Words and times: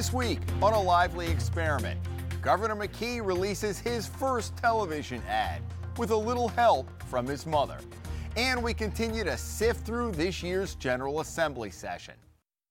This 0.00 0.14
week 0.14 0.40
on 0.62 0.72
a 0.72 0.80
lively 0.80 1.28
experiment, 1.28 2.00
Governor 2.40 2.74
McKee 2.74 3.22
releases 3.22 3.78
his 3.78 4.06
first 4.06 4.56
television 4.56 5.22
ad 5.28 5.60
with 5.98 6.10
a 6.10 6.16
little 6.16 6.48
help 6.48 6.88
from 7.02 7.26
his 7.26 7.44
mother. 7.44 7.76
And 8.34 8.62
we 8.62 8.72
continue 8.72 9.24
to 9.24 9.36
sift 9.36 9.84
through 9.84 10.12
this 10.12 10.42
year's 10.42 10.74
General 10.74 11.20
Assembly 11.20 11.70
session. 11.70 12.14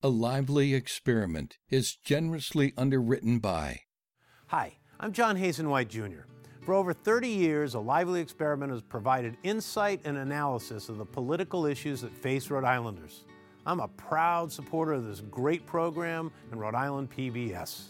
A 0.01 0.09
Lively 0.09 0.73
Experiment 0.73 1.59
is 1.69 1.95
generously 1.95 2.73
underwritten 2.75 3.37
by. 3.37 3.81
Hi, 4.47 4.77
I'm 4.99 5.13
John 5.13 5.35
Hazen 5.35 5.69
White 5.69 5.89
Jr. 5.89 6.25
For 6.61 6.73
over 6.73 6.93
30 6.93 7.27
years, 7.27 7.75
A 7.75 7.79
Lively 7.79 8.21
Experiment 8.21 8.71
has 8.71 8.81
provided 8.81 9.37
insight 9.43 10.01
and 10.03 10.17
analysis 10.17 10.89
of 10.89 10.97
the 10.97 11.05
political 11.05 11.67
issues 11.67 12.01
that 12.01 12.11
face 12.11 12.49
Rhode 12.49 12.63
Islanders. 12.63 13.25
I'm 13.69 13.81
a 13.81 13.87
proud 13.87 14.51
supporter 14.51 14.93
of 14.93 15.05
this 15.05 15.21
great 15.29 15.63
program 15.67 16.31
and 16.49 16.59
Rhode 16.59 16.73
Island 16.73 17.11
PBS. 17.11 17.89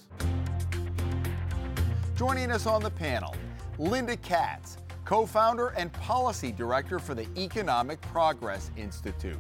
Joining 2.17 2.51
us 2.51 2.65
on 2.65 2.83
the 2.83 2.89
panel, 2.89 3.33
Linda 3.77 4.17
Katz, 4.17 4.75
co 5.05 5.25
founder 5.25 5.69
and 5.77 5.93
policy 5.93 6.51
director 6.51 6.99
for 6.99 7.15
the 7.15 7.25
Economic 7.37 8.01
Progress 8.01 8.71
Institute. 8.75 9.39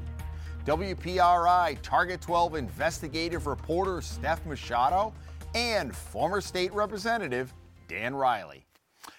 WPRI 0.65 1.77
Target 1.81 2.21
12 2.21 2.55
investigative 2.55 3.45
reporter 3.45 3.99
Steph 3.99 4.45
Machado, 4.45 5.13
and 5.55 5.93
former 5.93 6.39
state 6.39 6.71
representative 6.73 7.53
Dan 7.89 8.15
Reilly. 8.15 8.68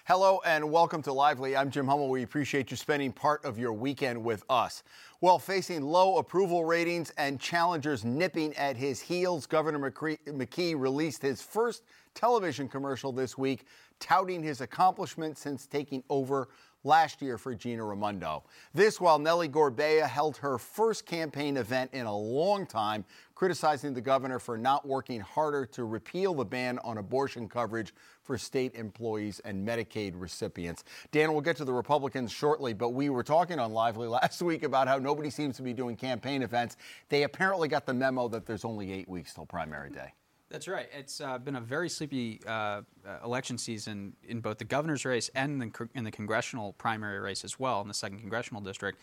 Hello 0.05 0.41
and 0.45 0.71
welcome 0.71 1.01
to 1.03 1.13
Lively. 1.13 1.55
I'm 1.55 1.71
Jim 1.71 1.87
Hummel. 1.87 2.09
We 2.09 2.23
appreciate 2.23 2.69
you 2.69 2.77
spending 2.77 3.11
part 3.11 3.45
of 3.45 3.57
your 3.57 3.71
weekend 3.71 4.21
with 4.23 4.43
us. 4.49 4.83
Well, 5.21 5.39
facing 5.39 5.83
low 5.83 6.17
approval 6.17 6.65
ratings 6.65 7.11
and 7.17 7.39
challengers 7.39 8.03
nipping 8.03 8.55
at 8.57 8.75
his 8.75 8.99
heels, 8.99 9.45
Governor 9.45 9.79
McKee 9.79 10.79
released 10.79 11.21
his 11.21 11.41
first 11.41 11.83
television 12.13 12.67
commercial 12.67 13.11
this 13.11 13.37
week, 13.37 13.65
touting 13.99 14.43
his 14.43 14.61
accomplishments 14.61 15.39
since 15.39 15.65
taking 15.65 16.03
over 16.09 16.49
last 16.83 17.21
year 17.21 17.37
for 17.37 17.53
Gina 17.53 17.83
Raimondo. 17.83 18.43
This 18.73 18.99
while 18.99 19.19
Nellie 19.19 19.49
Gorbea 19.49 20.07
held 20.07 20.37
her 20.37 20.57
first 20.57 21.05
campaign 21.05 21.57
event 21.57 21.91
in 21.93 22.05
a 22.05 22.15
long 22.15 22.65
time, 22.65 23.05
criticizing 23.35 23.93
the 23.93 24.01
governor 24.01 24.39
for 24.39 24.57
not 24.57 24.87
working 24.87 25.19
harder 25.19 25.65
to 25.65 25.85
repeal 25.85 26.33
the 26.33 26.45
ban 26.45 26.79
on 26.83 26.97
abortion 26.97 27.47
coverage 27.47 27.93
for 28.23 28.37
state 28.37 28.75
employees 28.75 29.39
and 29.45 29.67
Medicaid 29.67 30.13
recipients. 30.15 30.83
Dan, 31.11 31.31
we'll 31.31 31.41
get 31.41 31.57
to 31.57 31.65
the 31.65 31.73
Republicans 31.73 32.31
shortly, 32.31 32.73
but 32.73 32.89
we 32.89 33.09
were 33.09 33.23
talking 33.23 33.59
on 33.59 33.73
Lively 33.73 34.07
last 34.21 34.41
week 34.41 34.63
about 34.63 34.87
how 34.87 34.97
nobody 34.97 35.29
seems 35.29 35.55
to 35.57 35.63
be 35.63 35.73
doing 35.73 35.95
campaign 35.95 36.43
events. 36.43 36.77
They 37.09 37.23
apparently 37.23 37.67
got 37.67 37.85
the 37.85 37.93
memo 37.93 38.27
that 38.29 38.45
there's 38.45 38.65
only 38.65 38.91
eight 38.91 39.09
weeks 39.09 39.33
till 39.33 39.45
primary 39.45 39.89
day. 39.89 40.13
That's 40.51 40.67
right. 40.67 40.89
It's 40.93 41.21
uh, 41.21 41.37
been 41.37 41.55
a 41.55 41.61
very 41.61 41.87
sleepy 41.87 42.41
uh, 42.45 42.81
election 43.23 43.57
season 43.57 44.13
in 44.27 44.41
both 44.41 44.57
the 44.57 44.65
governor's 44.65 45.05
race 45.05 45.29
and 45.33 45.61
the, 45.61 45.89
in 45.95 46.03
the 46.03 46.11
congressional 46.11 46.73
primary 46.73 47.19
race 47.19 47.45
as 47.45 47.57
well, 47.57 47.81
in 47.81 47.87
the 47.87 47.93
second 47.93 48.19
congressional 48.19 48.61
district. 48.61 48.99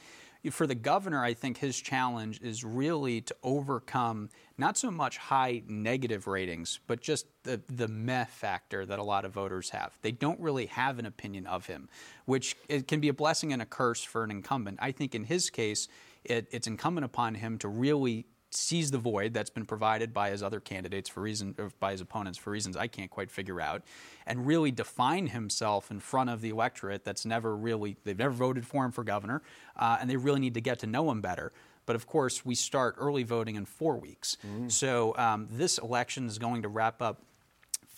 For 0.50 0.66
the 0.66 0.74
governor, 0.74 1.24
I 1.24 1.32
think 1.32 1.56
his 1.56 1.80
challenge 1.80 2.40
is 2.42 2.64
really 2.64 3.22
to 3.22 3.34
overcome 3.42 4.28
not 4.58 4.76
so 4.76 4.90
much 4.90 5.16
high 5.16 5.62
negative 5.66 6.26
ratings, 6.26 6.80
but 6.86 7.00
just 7.00 7.26
the, 7.44 7.60
the 7.68 7.88
meh 7.88 8.26
factor 8.26 8.84
that 8.84 8.98
a 8.98 9.02
lot 9.02 9.24
of 9.24 9.32
voters 9.32 9.70
have. 9.70 9.98
They 10.02 10.12
don't 10.12 10.38
really 10.38 10.66
have 10.66 10.98
an 10.98 11.06
opinion 11.06 11.46
of 11.46 11.66
him, 11.66 11.88
which 12.26 12.56
it 12.68 12.86
can 12.86 13.00
be 13.00 13.08
a 13.08 13.14
blessing 13.14 13.54
and 13.54 13.62
a 13.62 13.66
curse 13.66 14.04
for 14.04 14.22
an 14.22 14.30
incumbent. 14.30 14.78
I 14.82 14.92
think 14.92 15.14
in 15.14 15.24
his 15.24 15.48
case, 15.48 15.88
it, 16.24 16.46
it's 16.50 16.66
incumbent 16.66 17.06
upon 17.06 17.34
him 17.34 17.56
to 17.58 17.68
really 17.68 18.26
sees 18.50 18.90
the 18.90 18.98
void 18.98 19.34
that's 19.34 19.50
been 19.50 19.66
provided 19.66 20.14
by 20.14 20.30
his 20.30 20.42
other 20.42 20.60
candidates 20.60 21.08
for 21.08 21.20
reason 21.20 21.54
by 21.80 21.92
his 21.92 22.00
opponents 22.00 22.38
for 22.38 22.50
reasons 22.50 22.76
I 22.76 22.86
can't 22.86 23.10
quite 23.10 23.30
figure 23.30 23.60
out 23.60 23.82
and 24.26 24.46
really 24.46 24.70
define 24.70 25.28
himself 25.28 25.90
in 25.90 26.00
front 26.00 26.30
of 26.30 26.40
the 26.40 26.48
electorate 26.48 27.04
that's 27.04 27.26
never 27.26 27.54
really 27.56 27.96
they've 28.04 28.18
never 28.18 28.32
voted 28.32 28.66
for 28.66 28.84
him 28.84 28.92
for 28.92 29.04
governor 29.04 29.42
uh, 29.76 29.98
and 30.00 30.08
they 30.08 30.16
really 30.16 30.40
need 30.40 30.54
to 30.54 30.60
get 30.60 30.78
to 30.80 30.86
know 30.86 31.10
him 31.10 31.20
better 31.20 31.52
but 31.84 31.94
of 31.94 32.06
course 32.06 32.44
we 32.44 32.54
start 32.54 32.94
early 32.98 33.22
voting 33.22 33.56
in 33.56 33.64
four 33.66 33.96
weeks 33.96 34.38
mm. 34.46 34.70
so 34.70 35.14
um, 35.16 35.46
this 35.50 35.78
election 35.78 36.26
is 36.26 36.38
going 36.38 36.62
to 36.62 36.68
wrap 36.68 37.02
up 37.02 37.22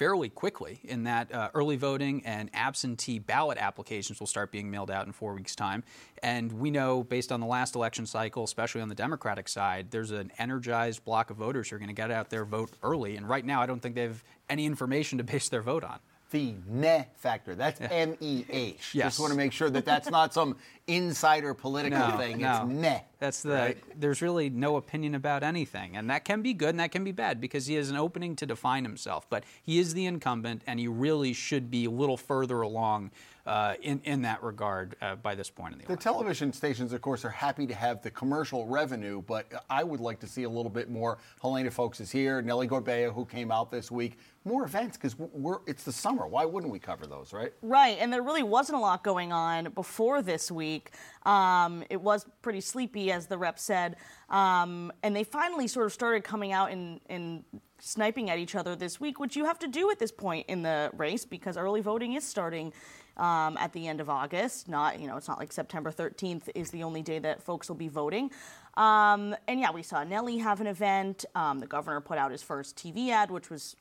fairly 0.01 0.31
quickly 0.31 0.81
in 0.85 1.05
that 1.05 1.31
uh, 1.31 1.51
early 1.53 1.77
voting 1.77 2.23
and 2.25 2.49
absentee 2.55 3.19
ballot 3.19 3.59
applications 3.59 4.19
will 4.19 4.27
start 4.27 4.51
being 4.51 4.71
mailed 4.71 4.91
out 4.91 5.07
in 5.07 5.13
four 5.13 5.35
weeks' 5.35 5.55
time. 5.55 5.85
And 6.23 6.51
we 6.53 6.71
know, 6.71 7.05
based 7.05 7.31
on 7.31 7.41
the 7.41 7.47
last 7.47 7.75
election 7.75 8.07
cycle, 8.07 8.43
especially 8.43 8.81
on 8.81 8.89
the 8.89 8.95
Democratic 8.95 9.47
side, 9.47 9.91
there's 9.91 10.11
an 10.11 10.33
energized 10.39 11.05
block 11.05 11.29
of 11.29 11.37
voters 11.37 11.69
who 11.69 11.77
are 11.77 11.79
going 11.79 11.91
to 11.91 11.95
get 11.95 12.11
out 12.11 12.31
there, 12.31 12.47
vote 12.47 12.71
early. 12.83 13.17
And 13.17 13.29
right 13.29 13.45
now, 13.45 13.61
I 13.61 13.67
don't 13.67 13.81
think 13.81 13.95
they 13.95 14.05
have 14.05 14.25
any 14.49 14.65
information 14.65 15.19
to 15.19 15.25
base 15.25 15.51
their 15.51 15.61
vote 15.61 15.85
on 15.85 15.99
the 16.31 16.55
meh 16.67 17.05
factor. 17.17 17.55
That's 17.55 17.81
M 17.81 18.17
E 18.21 18.45
H. 18.49 18.93
Just 18.93 19.21
want 19.21 19.33
to 19.33 19.37
make 19.37 19.53
sure 19.53 19.71
that 19.71 19.85
that's 19.85 20.11
not 20.11 20.33
some 20.33 20.57
insider 20.87 21.55
political 21.55 21.99
no, 21.99 22.17
thing. 22.17 22.39
No. 22.39 22.63
It's 22.65 22.73
meh. 22.73 23.01
That's 23.19 23.43
the. 23.43 23.55
Right? 23.55 24.01
There's 24.01 24.23
really 24.23 24.51
no 24.51 24.77
opinion 24.77 25.15
about 25.15 25.43
anything, 25.43 25.97
and 25.97 26.09
that 26.11 26.25
can 26.25 26.43
be 26.43 26.55
good 26.55 26.71
and 26.71 26.81
that 26.81 26.93
can 26.93 27.05
be 27.05 27.13
bad 27.13 27.41
because 27.41 27.67
he 27.67 27.75
has 27.75 27.91
an 27.91 27.97
opening 27.97 28.37
to 28.37 28.47
define 28.47 28.85
himself. 28.85 29.29
But 29.29 29.45
he 29.63 29.79
is 29.79 29.95
the 29.95 30.07
incumbent, 30.07 30.63
and 30.67 30.81
he 30.81 30.89
really 30.89 31.33
should 31.33 31.71
be 31.71 31.85
a 31.85 31.91
little 31.91 32.17
further 32.17 32.61
along 32.63 33.11
uh, 33.51 33.75
in, 33.83 34.01
in 34.05 34.23
that 34.23 34.41
regard 34.45 34.95
uh, 35.03 35.17
by 35.17 35.35
this 35.35 35.51
point 35.51 35.73
in 35.73 35.81
the 35.81 35.87
The 35.87 35.97
television 35.97 36.53
stations, 36.53 36.93
of 36.93 37.03
course, 37.03 37.25
are 37.25 37.31
happy 37.31 37.67
to 37.67 37.75
have 37.75 38.01
the 38.01 38.11
commercial 38.11 38.65
revenue, 38.65 39.23
but 39.23 39.65
I 39.69 39.83
would 39.83 39.99
like 39.99 40.21
to 40.21 40.29
see 40.29 40.45
a 40.45 40.49
little 40.49 40.71
bit 40.71 40.89
more. 40.89 41.19
Helena 41.43 41.69
Foulkes 41.73 41.99
is 41.99 42.13
here, 42.13 42.41
Nellie 42.43 42.69
Gorbea, 42.69 43.13
who 43.13 43.25
came 43.25 43.51
out 43.51 43.73
this 43.73 43.91
week. 43.91 44.19
More 44.45 44.65
events 44.65 44.97
because 44.97 45.19
we're 45.19 45.59
it's 45.67 45.83
the 45.83 45.93
summer. 45.93 46.29
Why 46.29 46.45
wouldn't 46.45 46.73
we 46.73 46.79
cover 46.79 47.09
those, 47.09 47.33
right? 47.33 47.53
Right, 47.61 47.99
and 48.01 48.13
there 48.13 48.23
really 48.23 48.45
wasn't 48.45 48.79
a 48.79 48.81
lot 48.81 49.03
going 49.03 49.33
on 49.33 49.71
before 49.75 50.23
this 50.23 50.49
week. 50.51 50.93
Um, 51.27 51.83
it 51.91 52.01
was 52.01 52.25
pretty 52.43 52.61
sleepy, 52.61 53.11
as 53.11 53.27
the 53.27 53.37
rep 53.37 53.59
said, 53.59 53.97
um, 54.29 54.93
and 55.03 55.15
they 55.15 55.25
finally 55.25 55.67
sort 55.67 55.87
of 55.87 55.93
started 55.93 56.23
coming 56.23 56.53
out 56.53 56.71
and, 56.71 57.01
and 57.11 57.43
sniping 57.81 58.31
at 58.31 58.39
each 58.39 58.55
other 58.55 58.77
this 58.77 59.01
week, 59.01 59.19
which 59.19 59.37
you 59.37 59.45
have 59.45 59.59
to 59.59 59.69
do 59.69 59.91
at 59.91 59.99
this 59.99 60.13
point 60.13 60.47
in 60.49 60.63
the 60.63 60.91
race 60.97 61.25
because 61.25 61.57
early 61.57 61.81
voting 61.81 62.15
is 62.15 62.25
starting 62.25 62.73
um, 63.17 63.57
at 63.59 63.73
the 63.73 63.87
end 63.87 64.01
of 64.01 64.09
August. 64.09 64.69
Not, 64.69 65.01
you 65.01 65.07
know, 65.07 65.17
it's 65.17 65.29
not 65.29 65.39
like 65.39 65.53
September 65.53 65.91
13th 65.91 66.49
is 66.55 66.71
the 66.71 66.83
only 66.83 67.03
day 67.03 67.19
that 67.19 67.43
folks 67.43 67.69
will 67.69 67.77
be 67.77 67.89
voting. 67.89 68.31
Um, 68.75 69.35
and 69.49 69.61
yeah, 69.61 69.71
we 69.73 69.83
saw 69.83 70.05
Nellie 70.05 70.39
have 70.39 70.61
an 70.61 70.67
event. 70.67 71.25
Um, 71.35 71.59
the 71.59 71.67
governor 71.67 72.01
put 72.01 72.19
out 72.19 72.31
his 72.31 72.43
first 72.43 72.77
TV 72.77 73.11
ad, 73.11 73.31
which 73.31 73.51
was 73.51 73.77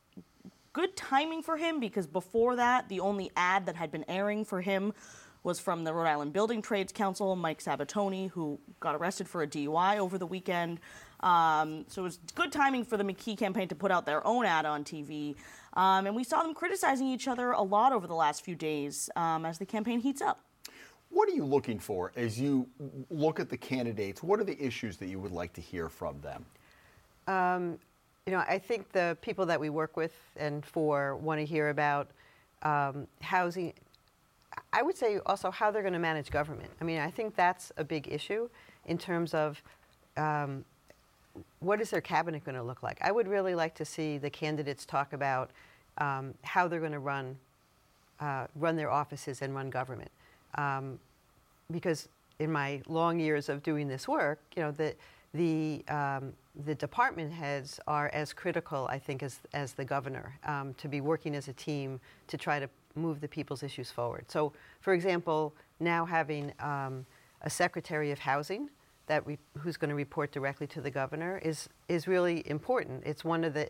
good 0.73 0.95
timing 0.95 1.41
for 1.41 1.57
him 1.57 1.79
because 1.79 2.07
before 2.07 2.56
that, 2.56 2.90
the 2.90 3.00
only 3.00 3.31
ad 3.35 3.66
that 3.66 3.75
had 3.75 3.91
been 3.91 4.06
airing 4.07 4.45
for 4.45 4.62
him 4.62 4.94
was 5.44 5.59
from 5.59 5.84
the 5.84 5.94
Rhode 5.94 6.07
Island 6.07 6.34
Building 6.34 6.61
Trades 6.61 6.91
Council, 6.91 7.35
Mike 7.35 7.63
Sabitoni, 7.63 8.29
who 8.31 8.59
got 8.79 8.96
arrested 8.96 9.28
for 9.28 9.41
a 9.41 9.47
DUI 9.47 9.97
over 9.97 10.17
the 10.17 10.25
weekend. 10.25 10.79
Um, 11.22 11.85
so 11.88 12.01
it 12.01 12.06
was 12.06 12.19
good 12.35 12.51
timing 12.51 12.84
for 12.84 12.97
the 12.97 13.03
McKee 13.03 13.38
campaign 13.38 13.67
to 13.69 13.75
put 13.75 13.91
out 13.91 14.06
their 14.06 14.25
own 14.25 14.46
ad 14.46 14.66
on 14.66 14.84
TV. 14.84 15.35
Um, 15.74 16.07
and 16.07 16.16
we 16.16 16.24
saw 16.24 16.41
them 16.44 16.53
criticizing 16.53 17.07
each 17.07 17.28
other 17.28 17.52
a 17.52 17.62
lot 17.62 17.94
over 17.94 18.07
the 18.07 18.16
last 18.16 18.44
few 18.44 18.56
days 18.56 19.09
um, 19.16 19.46
as 19.46 19.57
the 19.57 19.66
campaign 19.66 20.00
heats 20.00 20.22
up. 20.22 20.41
What 21.09 21.28
are 21.28 21.34
you 21.34 21.46
looking 21.46 21.80
for 21.80 22.12
as 22.16 22.40
you 22.40 22.68
look 23.09 23.40
at 23.40 23.50
the 23.50 23.57
candidates? 23.57 24.22
What 24.22 24.40
are 24.40 24.44
the 24.44 24.62
issues 24.62 24.97
that 24.97 25.08
you 25.08 25.19
would 25.19 25.31
like 25.31 25.53
to 25.53 25.62
hear 25.62 25.90
from 25.90 26.22
them? 26.22 26.46
Um, 27.28 27.79
you 28.25 28.34
know, 28.34 28.44
I 28.47 28.59
think 28.59 28.91
the 28.91 29.18
people 29.22 29.46
that 29.47 29.59
we 29.59 29.69
work 29.69 29.97
with 29.97 30.13
and 30.35 30.63
for 30.63 31.16
want 31.16 31.40
to 31.40 31.46
hear 31.46 31.69
about 31.69 32.09
um, 32.62 33.08
housing. 33.22 33.74
I 34.74 34.84
would 34.84 34.97
say 34.97 35.19
also 35.25 35.50
how 35.50 35.72
they're 35.72 35.81
going 35.81 35.94
to 35.94 36.00
manage 36.00 36.29
government. 36.29 36.69
I 36.79 36.84
mean, 36.84 37.00
I 37.00 37.09
think 37.09 37.35
that's 37.35 37.72
a 37.78 37.84
big 37.84 38.08
issue 38.12 38.50
in 38.85 38.97
terms 38.97 39.34
of 39.34 39.62
um, 40.18 40.66
what 41.59 41.81
is 41.81 41.90
their 41.90 42.01
cabinet 42.01 42.44
going 42.44 42.56
to 42.56 42.63
look 42.63 42.84
like? 42.84 42.97
I 43.01 43.12
would 43.12 43.28
really 43.28 43.56
like 43.56 43.75
to 43.75 43.85
see 43.85 44.17
the 44.17 44.29
candidates 44.29 44.85
talk 44.85 45.13
about 45.13 45.51
um, 45.97 46.34
how 46.43 46.67
they're 46.67 46.79
going 46.79 46.91
to 46.93 46.99
run 46.99 47.37
uh, 48.20 48.47
run 48.55 48.76
their 48.76 48.91
offices 48.91 49.41
and 49.41 49.55
run 49.55 49.70
government. 49.70 50.11
Um, 50.55 50.99
because 51.72 52.09
in 52.40 52.52
my 52.52 52.81
long 52.87 53.20
years 53.20 53.47
of 53.47 53.64
doing 53.64 53.87
this 53.87 54.08
work, 54.08 54.40
you 54.55 54.64
know, 54.64 54.72
the 54.72 54.96
the 55.34 55.84
um, 55.87 56.34
the 56.66 56.76
department 56.76 57.32
heads 57.32 57.79
are 57.87 58.09
as 58.14 58.34
critical, 58.34 58.87
I 58.90 58.99
think, 58.99 59.23
as 59.23 59.40
as 59.53 59.73
the 59.73 59.85
governor 59.85 60.37
um, 60.46 60.73
to 60.75 60.87
be 60.87 61.02
working 61.02 61.35
as 61.35 61.47
a 61.47 61.53
team 61.53 61.99
to 62.28 62.37
try 62.37 62.59
to 62.59 62.70
move 62.96 63.22
the 63.22 63.28
people's 63.28 63.64
issues 63.64 63.91
forward. 63.91 64.25
So, 64.28 64.52
for 64.82 64.93
example, 64.93 65.53
now 65.79 66.05
having 66.05 66.52
um, 66.59 67.05
a 67.43 67.49
secretary 67.49 68.11
of 68.11 68.20
housing 68.20 68.70
that 69.09 69.26
we, 69.26 69.38
who's 69.58 69.76
going 69.76 69.90
to 69.90 69.96
report 69.96 70.32
directly 70.32 70.67
to 70.67 70.79
the 70.79 70.91
governor 70.91 71.40
is 71.44 71.67
is 71.90 72.08
really 72.08 72.44
important. 72.46 73.03
It's 73.06 73.26
one 73.26 73.44
of 73.44 73.53
the 73.53 73.70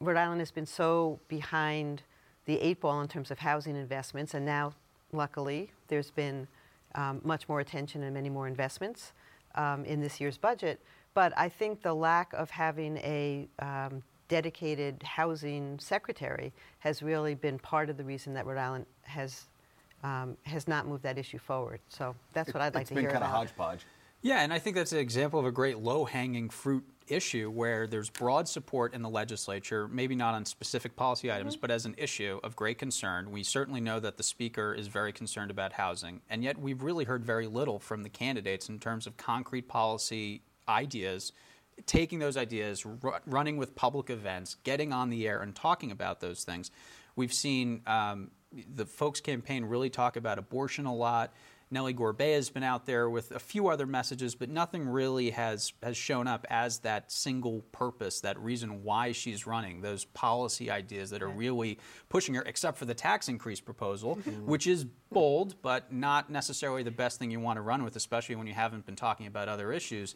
Rhode 0.00 0.18
Island 0.18 0.40
has 0.40 0.50
been 0.52 0.66
so 0.66 1.18
behind 1.28 2.02
the 2.44 2.60
eight 2.60 2.80
ball 2.80 3.00
in 3.00 3.08
terms 3.08 3.30
of 3.30 3.38
housing 3.38 3.74
investments, 3.74 4.34
and 4.34 4.44
now, 4.44 4.74
luckily, 5.12 5.72
there's 5.88 6.10
been 6.10 6.46
um, 6.94 7.20
much 7.24 7.48
more 7.48 7.60
attention 7.60 8.02
and 8.02 8.14
many 8.14 8.28
more 8.28 8.46
investments 8.46 9.12
um, 9.54 9.84
in 9.86 10.00
this 10.00 10.20
year's 10.20 10.36
budget. 10.36 10.78
But 11.14 11.32
I 11.36 11.48
think 11.48 11.82
the 11.82 11.94
lack 11.94 12.32
of 12.34 12.50
having 12.50 12.98
a 12.98 13.48
um, 13.58 14.02
dedicated 14.28 15.02
housing 15.02 15.78
secretary 15.78 16.52
has 16.80 17.02
really 17.02 17.34
been 17.34 17.58
part 17.58 17.88
of 17.88 17.96
the 17.96 18.04
reason 18.04 18.34
that 18.34 18.44
Rhode 18.44 18.58
Island 18.58 18.86
has 19.02 19.46
um, 20.04 20.36
has 20.42 20.68
not 20.68 20.86
moved 20.86 21.02
that 21.04 21.16
issue 21.16 21.38
forward. 21.38 21.80
So 21.88 22.14
that's 22.34 22.52
what 22.52 22.60
I'd 22.60 22.74
like 22.74 22.82
it's 22.82 22.90
to 22.90 22.94
been 22.94 23.04
kind 23.06 23.16
about. 23.16 23.30
of 23.30 23.34
hodgepodge. 23.34 23.80
Yeah, 24.26 24.40
and 24.40 24.52
I 24.52 24.58
think 24.58 24.74
that's 24.74 24.90
an 24.90 24.98
example 24.98 25.38
of 25.38 25.46
a 25.46 25.52
great 25.52 25.78
low 25.78 26.04
hanging 26.04 26.48
fruit 26.50 26.82
issue 27.06 27.48
where 27.48 27.86
there's 27.86 28.10
broad 28.10 28.48
support 28.48 28.92
in 28.92 29.00
the 29.00 29.08
legislature, 29.08 29.86
maybe 29.86 30.16
not 30.16 30.34
on 30.34 30.44
specific 30.44 30.96
policy 30.96 31.30
items, 31.30 31.54
Mm-hmm. 31.54 31.60
but 31.60 31.70
as 31.70 31.86
an 31.86 31.94
issue 31.96 32.40
of 32.42 32.56
great 32.56 32.76
concern. 32.76 33.30
We 33.30 33.44
certainly 33.44 33.80
know 33.80 34.00
that 34.00 34.16
the 34.16 34.24
Speaker 34.24 34.74
is 34.74 34.88
very 34.88 35.12
concerned 35.12 35.52
about 35.52 35.74
housing, 35.74 36.22
and 36.28 36.42
yet 36.42 36.58
we've 36.58 36.82
really 36.82 37.04
heard 37.04 37.24
very 37.24 37.46
little 37.46 37.78
from 37.78 38.02
the 38.02 38.08
candidates 38.08 38.68
in 38.68 38.80
terms 38.80 39.06
of 39.06 39.16
concrete 39.16 39.68
policy 39.68 40.42
ideas. 40.68 41.32
Taking 41.86 42.18
those 42.18 42.36
ideas, 42.36 42.84
ru- 42.84 43.12
running 43.26 43.58
with 43.58 43.76
public 43.76 44.10
events, 44.10 44.56
getting 44.64 44.92
on 44.92 45.08
the 45.08 45.28
air 45.28 45.40
and 45.40 45.54
talking 45.54 45.92
about 45.92 46.18
those 46.18 46.42
things. 46.42 46.72
We've 47.14 47.32
seen 47.32 47.82
um, 47.86 48.32
the 48.74 48.86
Foulkes' 48.86 49.20
campaign 49.20 49.64
really 49.66 49.88
talk 49.88 50.16
about 50.16 50.36
abortion 50.36 50.84
a 50.86 50.94
lot. 50.94 51.32
Nellie 51.68 51.94
Gorbea 51.94 52.34
has 52.34 52.48
been 52.48 52.62
out 52.62 52.86
there 52.86 53.10
with 53.10 53.32
a 53.32 53.40
few 53.40 53.68
other 53.68 53.86
messages, 53.86 54.36
but 54.36 54.48
nothing 54.48 54.88
really 54.88 55.30
has, 55.30 55.72
has 55.82 55.96
shown 55.96 56.28
up 56.28 56.46
as 56.48 56.78
that 56.80 57.10
single 57.10 57.62
purpose, 57.72 58.20
that 58.20 58.38
reason 58.38 58.84
why 58.84 59.10
she's 59.10 59.48
running, 59.48 59.80
those 59.80 60.04
policy 60.04 60.70
ideas 60.70 61.10
that 61.10 61.22
are 61.22 61.28
really 61.28 61.78
pushing 62.08 62.36
her, 62.36 62.42
except 62.42 62.78
for 62.78 62.84
the 62.84 62.94
tax 62.94 63.28
increase 63.28 63.60
proposal, 63.60 64.16
mm-hmm. 64.16 64.46
which 64.46 64.68
is 64.68 64.84
bold, 65.10 65.60
but 65.60 65.92
not 65.92 66.30
necessarily 66.30 66.84
the 66.84 66.90
best 66.92 67.18
thing 67.18 67.32
you 67.32 67.40
want 67.40 67.56
to 67.56 67.62
run 67.62 67.82
with, 67.82 67.96
especially 67.96 68.36
when 68.36 68.46
you 68.46 68.54
haven't 68.54 68.86
been 68.86 68.96
talking 68.96 69.26
about 69.26 69.48
other 69.48 69.72
issues. 69.72 70.14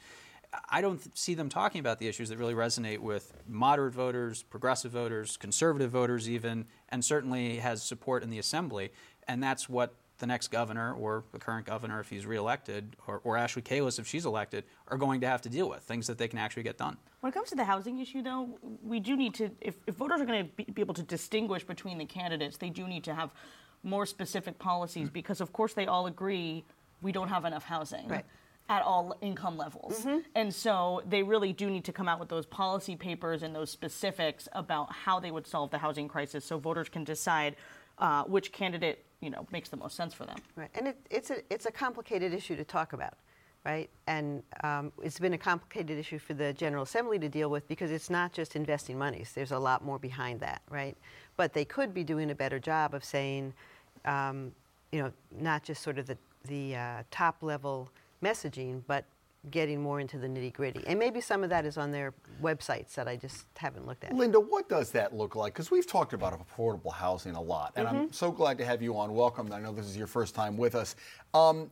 I 0.69 0.81
don't 0.81 0.99
th- 0.99 1.17
see 1.17 1.35
them 1.35 1.49
talking 1.49 1.81
about 1.81 1.99
the 1.99 2.09
issues 2.09 2.29
that 2.29 2.39
really 2.39 2.55
resonate 2.55 2.99
with 2.99 3.33
moderate 3.49 3.95
voters, 3.95 4.43
progressive 4.45 4.93
voters, 4.93 5.37
conservative 5.37 5.91
voters, 5.91 6.29
even, 6.29 6.67
and 6.89 7.05
certainly 7.05 7.57
has 7.57 7.83
support 7.83 8.23
in 8.23 8.31
the 8.31 8.39
assembly. 8.39 8.91
And 9.29 9.43
that's 9.43 9.69
what 9.69 9.95
the 10.21 10.27
next 10.27 10.49
governor 10.49 10.95
or 10.95 11.25
the 11.33 11.39
current 11.39 11.67
governor, 11.67 11.99
if 12.01 12.09
he's 12.09 12.25
reelected, 12.25 12.97
or, 13.07 13.21
or 13.25 13.37
Ashley 13.37 13.63
Kalus, 13.63 13.99
if 13.99 14.07
she's 14.07 14.25
elected, 14.25 14.65
are 14.89 14.97
going 14.97 15.21
to 15.23 15.27
have 15.27 15.43
to 15.43 15.49
deal 15.49 15.69
with 15.69 15.83
things 15.83 16.07
that 16.07 16.19
they 16.19 16.29
can 16.29 16.39
actually 16.39 16.63
get 16.63 16.79
done. 16.79 16.97
When 17.21 17.31
it 17.31 17.35
comes 17.35 17.51
to 17.51 17.57
the 17.57 17.65
housing 17.65 17.99
issue, 17.99 18.23
though, 18.23 18.59
we 18.83 19.01
do 19.01 19.17
need 19.17 19.35
to, 19.35 19.51
if, 19.61 19.75
if 19.87 19.97
voters 19.97 20.21
are 20.21 20.27
going 20.27 20.47
to 20.47 20.53
be, 20.55 20.65
be 20.73 20.81
able 20.81 20.95
to 20.95 21.03
distinguish 21.03 21.65
between 21.65 21.99
the 21.99 22.07
candidates, 22.07 22.57
they 22.57 22.71
do 22.71 22.87
need 22.87 23.05
to 23.05 23.15
have 23.15 23.35
more 23.83 24.07
specific 24.07 24.59
policies 24.59 25.07
mm-hmm. 25.07 25.13
because, 25.15 25.41
of 25.41 25.53
course, 25.53 25.75
they 25.75 25.87
all 25.87 26.07
agree 26.07 26.65
we 27.03 27.13
don't 27.13 27.29
have 27.29 27.45
enough 27.45 27.65
housing. 27.65 28.07
Right. 28.07 28.25
At 28.69 28.83
all 28.83 29.17
income 29.21 29.57
levels. 29.57 29.99
Mm-hmm. 29.99 30.19
And 30.37 30.55
so 30.55 31.03
they 31.09 31.25
really 31.25 31.53
do 31.53 31.69
need 31.69 31.85
to 31.87 31.93
come 31.93 32.07
out 32.07 32.21
with 32.21 32.29
those 32.29 32.47
policy 32.47 32.95
papers 32.95 33.43
and 33.43 33.53
those 33.53 33.69
specifics 33.69 34.49
about 34.53 34.93
how 34.93 35.19
they 35.19 35.33
would 35.33 35.45
solve 35.45 35.73
the 35.73 35.79
housing 35.79 36.07
crisis 36.07 36.45
so 36.45 36.57
voters 36.57 36.89
can 36.89 37.03
decide 37.03 37.57
uh, 38.01 38.25
which 38.25 38.51
candidate 38.53 39.05
you 39.21 39.31
know, 39.31 39.47
makes 39.53 39.69
the 39.69 39.77
most 39.77 39.97
sense 39.97 40.15
for 40.15 40.25
them. 40.25 40.39
Right, 40.57 40.71
and 40.75 40.89
it, 40.89 40.97
it's 41.11 41.31
a 41.31 41.37
it's 41.51 41.67
a 41.67 41.71
complicated 41.71 42.33
issue 42.33 42.57
to 42.57 42.65
talk 42.65 42.93
about, 42.93 43.15
right? 43.65 43.91
And 44.07 44.43
um, 44.65 44.93
it's 45.03 45.19
been 45.19 45.35
a 45.35 45.39
complicated 45.39 45.99
issue 45.99 46.19
for 46.19 46.35
the 46.35 46.53
General 46.53 46.83
Assembly 46.85 47.19
to 47.19 47.29
deal 47.29 47.51
with 47.51 47.69
because 47.69 47.91
it's 47.91 48.11
not 48.11 48.33
just 48.33 48.57
investing 48.57 48.99
monies. 48.99 49.33
There's 49.35 49.53
a 49.53 49.59
lot 49.59 49.85
more 49.85 49.99
behind 49.99 50.41
that, 50.41 50.63
right? 50.71 50.97
But 51.37 51.53
they 51.53 51.65
could 51.65 51.93
be 51.93 52.03
doing 52.03 52.31
a 52.31 52.35
better 52.35 52.59
job 52.59 52.95
of 52.95 53.05
saying, 53.05 53.53
um, 54.07 54.53
you 54.91 55.03
know, 55.03 55.13
not 55.39 55.63
just 55.63 55.83
sort 55.83 55.99
of 55.99 56.07
the 56.07 56.17
the 56.45 56.77
uh, 56.77 57.03
top 57.11 57.43
level 57.43 57.91
messaging, 58.23 58.83
but 58.87 59.05
getting 59.51 59.81
more 59.81 60.01
into 60.01 60.19
the 60.19 60.27
nitty 60.27 60.53
gritty. 60.53 60.85
And 60.87 60.99
maybe 60.99 61.21
some 61.21 61.43
of 61.43 61.51
that 61.51 61.65
is 61.65 61.79
on 61.79 61.91
their 61.91 62.13
websites 62.43 62.95
that 62.95 63.09
I 63.09 63.17
just 63.17 63.47
haven't 63.57 63.87
looked 63.87 64.05
at. 64.05 64.15
Linda, 64.15 64.39
what 64.39 64.69
does 64.69 64.91
that 64.93 65.15
look 65.15 65.35
like? 65.35 65.55
Because 65.55 65.71
we've 65.71 65.87
talked 65.87 66.13
about 66.13 66.39
affordable 66.47 66.93
housing 66.93 67.35
a 67.35 67.41
lot, 67.41 67.73
and 67.77 67.87
Mm-hmm. 67.87 67.97
I'm 67.97 68.13
so 68.13 68.31
glad 68.31 68.59
to 68.59 68.65
have 68.65 68.83
you 68.83 68.97
on. 68.97 69.15
Welcome. 69.15 69.51
I 69.53 69.59
know 69.59 69.73
this 69.73 69.87
is 69.87 69.97
your 69.97 70.07
first 70.07 70.35
time 70.35 70.57
with 70.57 70.75
us. 70.75 70.95
Um, 71.33 71.71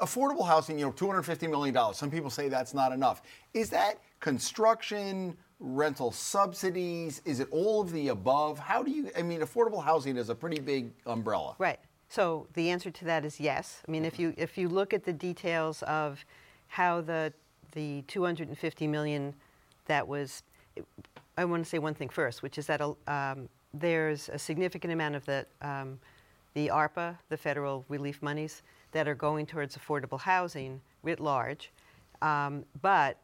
affordable 0.00 0.46
housing, 0.46 0.78
you 0.78 0.84
know, 0.86 0.92
$250 0.92 1.48
million. 1.50 1.94
Some 1.94 2.10
people 2.10 2.30
say 2.30 2.48
that's 2.48 2.74
not 2.74 2.92
enough. 2.92 3.22
Is 3.54 3.70
that 3.70 3.98
construction, 4.20 5.36
rental 5.58 6.12
subsidies? 6.12 7.22
Is 7.24 7.40
it 7.40 7.48
all 7.50 7.80
of 7.80 7.92
the 7.92 8.08
above? 8.08 8.58
How 8.58 8.82
do 8.82 8.90
you, 8.90 9.10
I 9.16 9.22
mean, 9.22 9.40
affordable 9.40 9.82
housing 9.82 10.16
is 10.16 10.28
a 10.28 10.34
pretty 10.34 10.60
big 10.60 10.92
umbrella. 11.06 11.56
Right. 11.58 11.80
So 12.08 12.46
the 12.54 12.70
answer 12.70 12.90
to 12.90 13.04
that 13.06 13.24
is 13.24 13.40
yes. 13.40 13.82
I 13.86 13.90
mean, 13.90 14.04
if 14.04 14.18
you 14.18 14.32
if 14.38 14.56
you 14.56 14.68
look 14.68 14.94
at 14.94 15.04
the 15.04 15.12
details 15.12 15.82
of 15.82 16.24
how 16.68 17.00
the 17.00 17.32
the 17.72 18.02
250 18.08 18.86
million 18.86 19.34
that 19.86 20.06
was, 20.06 20.42
I 21.36 21.44
want 21.44 21.62
to 21.64 21.68
say 21.68 21.78
one 21.78 21.94
thing 21.94 22.08
first, 22.08 22.42
which 22.42 22.56
is 22.56 22.66
that 22.66 22.80
um, 22.80 23.48
there's 23.74 24.28
a 24.30 24.38
significant 24.38 24.92
amount 24.92 25.16
of 25.16 25.24
the 25.26 25.46
um, 25.60 25.98
the 26.54 26.68
ARPA, 26.68 27.16
the 27.28 27.36
federal 27.36 27.84
relief 27.88 28.22
monies, 28.22 28.62
that 28.92 29.06
are 29.06 29.14
going 29.14 29.46
towards 29.46 29.76
affordable 29.76 30.18
housing 30.18 30.80
writ 31.02 31.20
large, 31.20 31.70
um, 32.22 32.64
but 32.80 33.18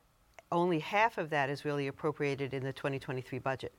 only 0.53 0.79
half 0.79 1.19
of 1.19 1.31
that 1.31 1.51
is 1.51 1.65
really 1.65 1.89
appropriated 1.89 2.55
in 2.55 2.63
the 2.63 2.73
2023 2.73 3.39
budget. 3.39 3.73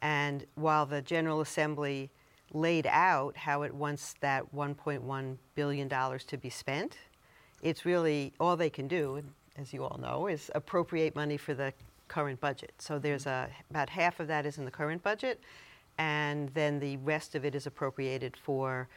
And 0.00 0.46
while 0.54 0.86
the 0.86 1.02
General 1.02 1.40
Assembly 1.40 2.10
laid 2.52 2.86
out 2.86 3.36
how 3.36 3.62
it 3.62 3.74
wants 3.74 4.14
that 4.20 4.54
1.1 4.54 5.36
billion 5.54 5.88
dollars 5.88 6.24
to 6.24 6.36
be 6.36 6.50
spent, 6.50 6.96
it's 7.62 7.84
really 7.84 8.32
all 8.38 8.56
they 8.56 8.70
can 8.70 8.88
do, 8.88 9.22
as 9.56 9.72
you 9.72 9.84
all 9.84 9.98
know, 9.98 10.26
is 10.26 10.50
appropriate 10.54 11.14
money 11.14 11.36
for 11.36 11.54
the 11.54 11.72
current 12.08 12.40
budget. 12.40 12.72
So 12.78 12.98
there's 12.98 13.26
a 13.26 13.48
about 13.70 13.88
half 13.88 14.20
of 14.20 14.28
that 14.28 14.44
is 14.44 14.58
in 14.58 14.64
the 14.64 14.70
current 14.70 15.02
budget, 15.02 15.40
and 15.98 16.50
then 16.50 16.80
the 16.80 16.96
rest 16.98 17.34
of 17.34 17.44
it 17.44 17.54
is 17.54 17.66
appropriated 17.66 18.36
for 18.36 18.88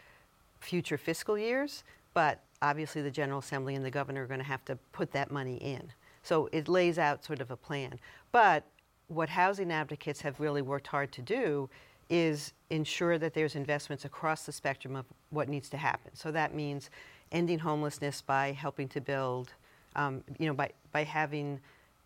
future 0.59 0.97
fiscal 0.97 1.37
years. 1.37 1.83
But 2.13 2.41
obviously, 2.61 3.01
the 3.01 3.11
General 3.11 3.39
Assembly 3.39 3.75
and 3.75 3.85
the 3.85 3.91
governor 3.91 4.23
are 4.23 4.27
going 4.27 4.39
to 4.39 4.45
have 4.45 4.65
to 4.65 4.77
put 4.91 5.11
that 5.11 5.31
money 5.31 5.57
in. 5.57 5.91
So 6.23 6.49
it 6.51 6.67
lays 6.67 6.97
out 6.97 7.23
sort 7.23 7.39
of 7.39 7.51
a 7.51 7.57
plan. 7.57 7.99
But 8.31 8.63
what 9.07 9.29
housing 9.29 9.71
advocates 9.71 10.21
have 10.21 10.39
really 10.39 10.63
worked 10.63 10.87
hard 10.87 11.11
to 11.11 11.21
do 11.21 11.69
is 12.09 12.53
ensure 12.69 13.17
that 13.17 13.33
there's 13.33 13.55
investments 13.55 14.05
across 14.05 14.45
the 14.45 14.51
spectrum 14.51 14.95
of 14.95 15.05
what 15.29 15.49
needs 15.49 15.69
to 15.69 15.77
happen. 15.77 16.11
So 16.15 16.31
that 16.31 16.53
means 16.53 16.89
ending 17.35 17.59
homelessness 17.59 18.21
by 18.21 18.53
helping 18.53 18.87
to 18.87 19.01
build, 19.01 19.51
um, 19.95 20.23
you 20.39 20.47
know, 20.47 20.53
by, 20.53 20.71
by 20.93 21.03
having 21.03 21.59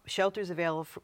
shelters 0.06 0.50
available 0.50 0.84
for, 0.84 1.02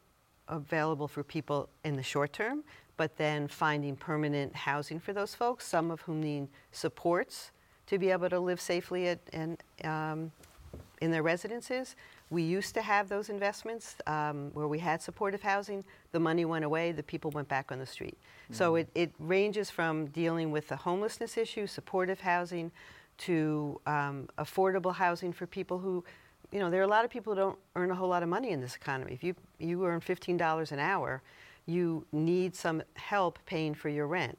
available 0.48 1.06
for 1.06 1.22
people 1.22 1.68
in 1.84 1.96
the 1.96 2.02
short 2.02 2.32
term, 2.32 2.64
but 2.96 3.16
then 3.16 3.46
finding 3.46 3.94
permanent 3.94 4.54
housing 4.54 4.98
for 4.98 5.12
those 5.12 5.34
folks, 5.34 5.64
some 5.64 5.90
of 5.92 6.00
whom 6.02 6.20
need 6.20 6.48
supports 6.72 7.52
to 7.86 7.98
be 7.98 8.10
able 8.10 8.28
to 8.28 8.40
live 8.40 8.60
safely 8.60 9.08
at, 9.08 9.20
and, 9.32 9.62
um, 9.84 10.32
in 11.00 11.12
their 11.12 11.22
residences. 11.22 11.94
We 12.28 12.42
used 12.42 12.74
to 12.74 12.82
have 12.82 13.08
those 13.08 13.28
investments 13.28 13.94
um, 14.08 14.50
where 14.54 14.66
we 14.66 14.80
had 14.80 15.00
supportive 15.00 15.42
housing. 15.42 15.84
The 16.10 16.18
money 16.18 16.44
went 16.44 16.64
away, 16.64 16.90
the 16.90 17.04
people 17.04 17.30
went 17.30 17.46
back 17.46 17.70
on 17.70 17.78
the 17.78 17.86
street. 17.86 18.18
So 18.50 18.76
it, 18.76 18.88
it 18.94 19.12
ranges 19.18 19.70
from 19.70 20.06
dealing 20.06 20.50
with 20.50 20.66
the 20.68 20.76
homelessness 20.76 21.36
issue, 21.36 21.66
supportive 21.66 22.20
housing, 22.20 22.72
to 23.18 23.80
um, 23.86 24.28
affordable 24.38 24.94
housing 24.94 25.32
for 25.32 25.46
people 25.46 25.78
who, 25.78 26.04
you 26.52 26.58
know, 26.58 26.70
there 26.70 26.80
are 26.80 26.84
a 26.84 26.88
lot 26.88 27.04
of 27.04 27.10
people 27.10 27.34
who 27.34 27.40
don't 27.40 27.58
earn 27.74 27.90
a 27.90 27.94
whole 27.94 28.08
lot 28.08 28.22
of 28.22 28.28
money 28.28 28.50
in 28.50 28.60
this 28.60 28.76
economy. 28.76 29.12
If 29.12 29.24
you, 29.24 29.34
you 29.58 29.84
earn 29.84 30.00
$15 30.00 30.72
an 30.72 30.78
hour, 30.78 31.22
you 31.66 32.06
need 32.12 32.54
some 32.54 32.82
help 32.94 33.38
paying 33.46 33.74
for 33.74 33.88
your 33.88 34.06
rent. 34.06 34.38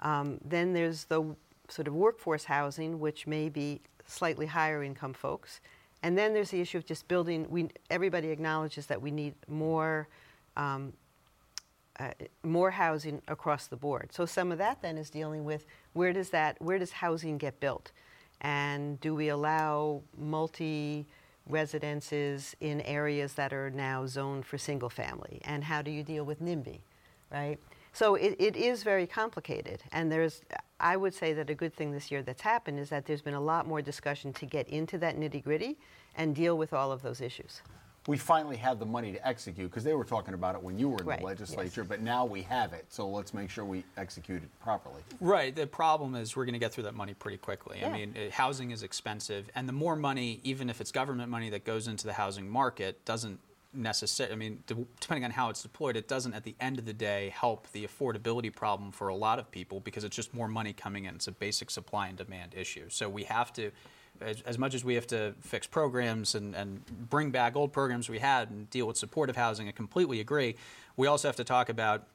Um, 0.00 0.38
then 0.44 0.72
there's 0.72 1.04
the 1.04 1.34
sort 1.68 1.88
of 1.88 1.94
workforce 1.94 2.44
housing, 2.44 3.00
which 3.00 3.26
may 3.26 3.48
be 3.48 3.80
slightly 4.06 4.46
higher 4.46 4.82
income 4.82 5.12
folks. 5.12 5.60
And 6.02 6.16
then 6.16 6.32
there's 6.32 6.50
the 6.50 6.60
issue 6.60 6.78
of 6.78 6.86
just 6.86 7.08
building. 7.08 7.46
We, 7.50 7.68
everybody 7.90 8.28
acknowledges 8.28 8.86
that 8.86 9.02
we 9.02 9.10
need 9.10 9.34
more, 9.48 10.08
um, 10.56 10.92
uh, 11.98 12.10
more 12.44 12.70
housing 12.70 13.20
across 13.26 13.66
the 13.66 13.76
board. 13.76 14.12
So 14.12 14.24
some 14.24 14.52
of 14.52 14.58
that 14.58 14.80
then 14.80 14.96
is 14.96 15.10
dealing 15.10 15.44
with 15.44 15.66
where 15.92 16.12
does 16.12 16.30
that, 16.30 16.60
where 16.62 16.78
does 16.78 16.92
housing 16.92 17.36
get 17.38 17.58
built, 17.58 17.90
and 18.40 19.00
do 19.00 19.14
we 19.14 19.28
allow 19.28 20.02
multi 20.16 21.06
residences 21.48 22.54
in 22.60 22.80
areas 22.82 23.32
that 23.34 23.52
are 23.52 23.70
now 23.70 24.06
zoned 24.06 24.44
for 24.44 24.58
single 24.58 24.90
family, 24.90 25.40
and 25.44 25.64
how 25.64 25.82
do 25.82 25.90
you 25.90 26.02
deal 26.02 26.24
with 26.24 26.42
NIMBY, 26.42 26.80
right? 27.32 27.58
So 27.92 28.14
it, 28.14 28.36
it 28.38 28.54
is 28.54 28.82
very 28.82 29.06
complicated, 29.06 29.82
and 29.92 30.12
there's, 30.12 30.42
I 30.78 30.96
would 30.96 31.14
say 31.14 31.32
that 31.32 31.50
a 31.50 31.54
good 31.54 31.74
thing 31.74 31.90
this 31.90 32.10
year 32.10 32.22
that's 32.22 32.42
happened 32.42 32.78
is 32.78 32.90
that 32.90 33.06
there's 33.06 33.22
been 33.22 33.34
a 33.34 33.40
lot 33.40 33.66
more 33.66 33.82
discussion 33.82 34.32
to 34.34 34.46
get 34.46 34.68
into 34.68 34.98
that 34.98 35.18
nitty 35.18 35.42
gritty 35.42 35.78
and 36.14 36.34
deal 36.34 36.58
with 36.58 36.72
all 36.72 36.92
of 36.92 37.02
those 37.02 37.20
issues. 37.20 37.62
We 38.06 38.16
finally 38.16 38.56
have 38.56 38.78
the 38.78 38.86
money 38.86 39.12
to 39.12 39.28
execute 39.28 39.70
because 39.70 39.84
they 39.84 39.94
were 39.94 40.04
talking 40.04 40.32
about 40.32 40.54
it 40.54 40.62
when 40.62 40.78
you 40.78 40.88
were 40.88 40.98
in 40.98 41.06
Right, 41.06 41.18
the 41.18 41.26
legislature, 41.26 41.84
but 41.84 42.00
now 42.00 42.24
we 42.24 42.40
have 42.42 42.72
it. 42.72 42.86
So 42.88 43.06
let's 43.08 43.34
make 43.34 43.50
sure 43.50 43.64
we 43.66 43.84
execute 43.98 44.42
it 44.42 44.48
properly. 44.60 45.02
Right. 45.20 45.54
The 45.54 45.66
problem 45.66 46.14
is 46.14 46.34
we're 46.34 46.46
going 46.46 46.54
to 46.54 46.58
get 46.58 46.72
through 46.72 46.84
that 46.84 46.94
money 46.94 47.12
pretty 47.12 47.36
quickly. 47.36 47.84
I 47.84 47.92
mean, 47.92 48.14
housing 48.30 48.70
is 48.70 48.82
expensive, 48.82 49.50
and 49.54 49.68
the 49.68 49.74
more 49.74 49.94
money, 49.96 50.40
even 50.42 50.70
if 50.70 50.80
it's 50.80 50.90
government 50.90 51.30
money 51.30 51.50
that 51.50 51.64
goes 51.64 51.86
into 51.86 52.06
the 52.06 52.14
housing 52.14 52.48
market, 52.48 53.04
doesn't 53.04 53.40
necessary. 53.74 54.32
I 54.32 54.36
mean, 54.36 54.62
de- 54.66 54.86
depending 55.00 55.24
on 55.24 55.30
how 55.30 55.50
it's 55.50 55.62
deployed, 55.62 55.96
it 55.96 56.08
doesn't 56.08 56.32
at 56.32 56.44
the 56.44 56.54
end 56.60 56.78
of 56.78 56.86
the 56.86 56.92
day 56.92 57.32
help 57.34 57.70
the 57.72 57.86
affordability 57.86 58.54
problem 58.54 58.92
for 58.92 59.08
a 59.08 59.14
lot 59.14 59.38
of 59.38 59.50
people 59.50 59.80
because 59.80 60.04
it's 60.04 60.16
just 60.16 60.32
more 60.32 60.48
money 60.48 60.72
coming 60.72 61.04
in. 61.04 61.14
It's 61.14 61.28
a 61.28 61.32
basic 61.32 61.70
supply 61.70 62.08
and 62.08 62.16
demand 62.16 62.54
issue. 62.56 62.88
So 62.88 63.08
we 63.08 63.24
have 63.24 63.52
to. 63.54 63.70
As, 64.20 64.40
as 64.42 64.58
much 64.58 64.74
as 64.74 64.84
we 64.84 64.94
have 64.94 65.06
to 65.08 65.34
fix 65.40 65.66
programs 65.66 66.34
and, 66.34 66.54
and 66.54 66.84
bring 67.10 67.30
back 67.30 67.56
old 67.56 67.72
programs 67.72 68.08
we 68.08 68.18
had 68.18 68.50
and 68.50 68.68
deal 68.70 68.86
with 68.86 68.96
supportive 68.96 69.36
housing, 69.36 69.68
I 69.68 69.72
completely 69.72 70.20
agree. 70.20 70.56
We 70.96 71.06
also 71.06 71.28
have 71.28 71.36
to 71.36 71.44
talk 71.44 71.68
about 71.68 72.06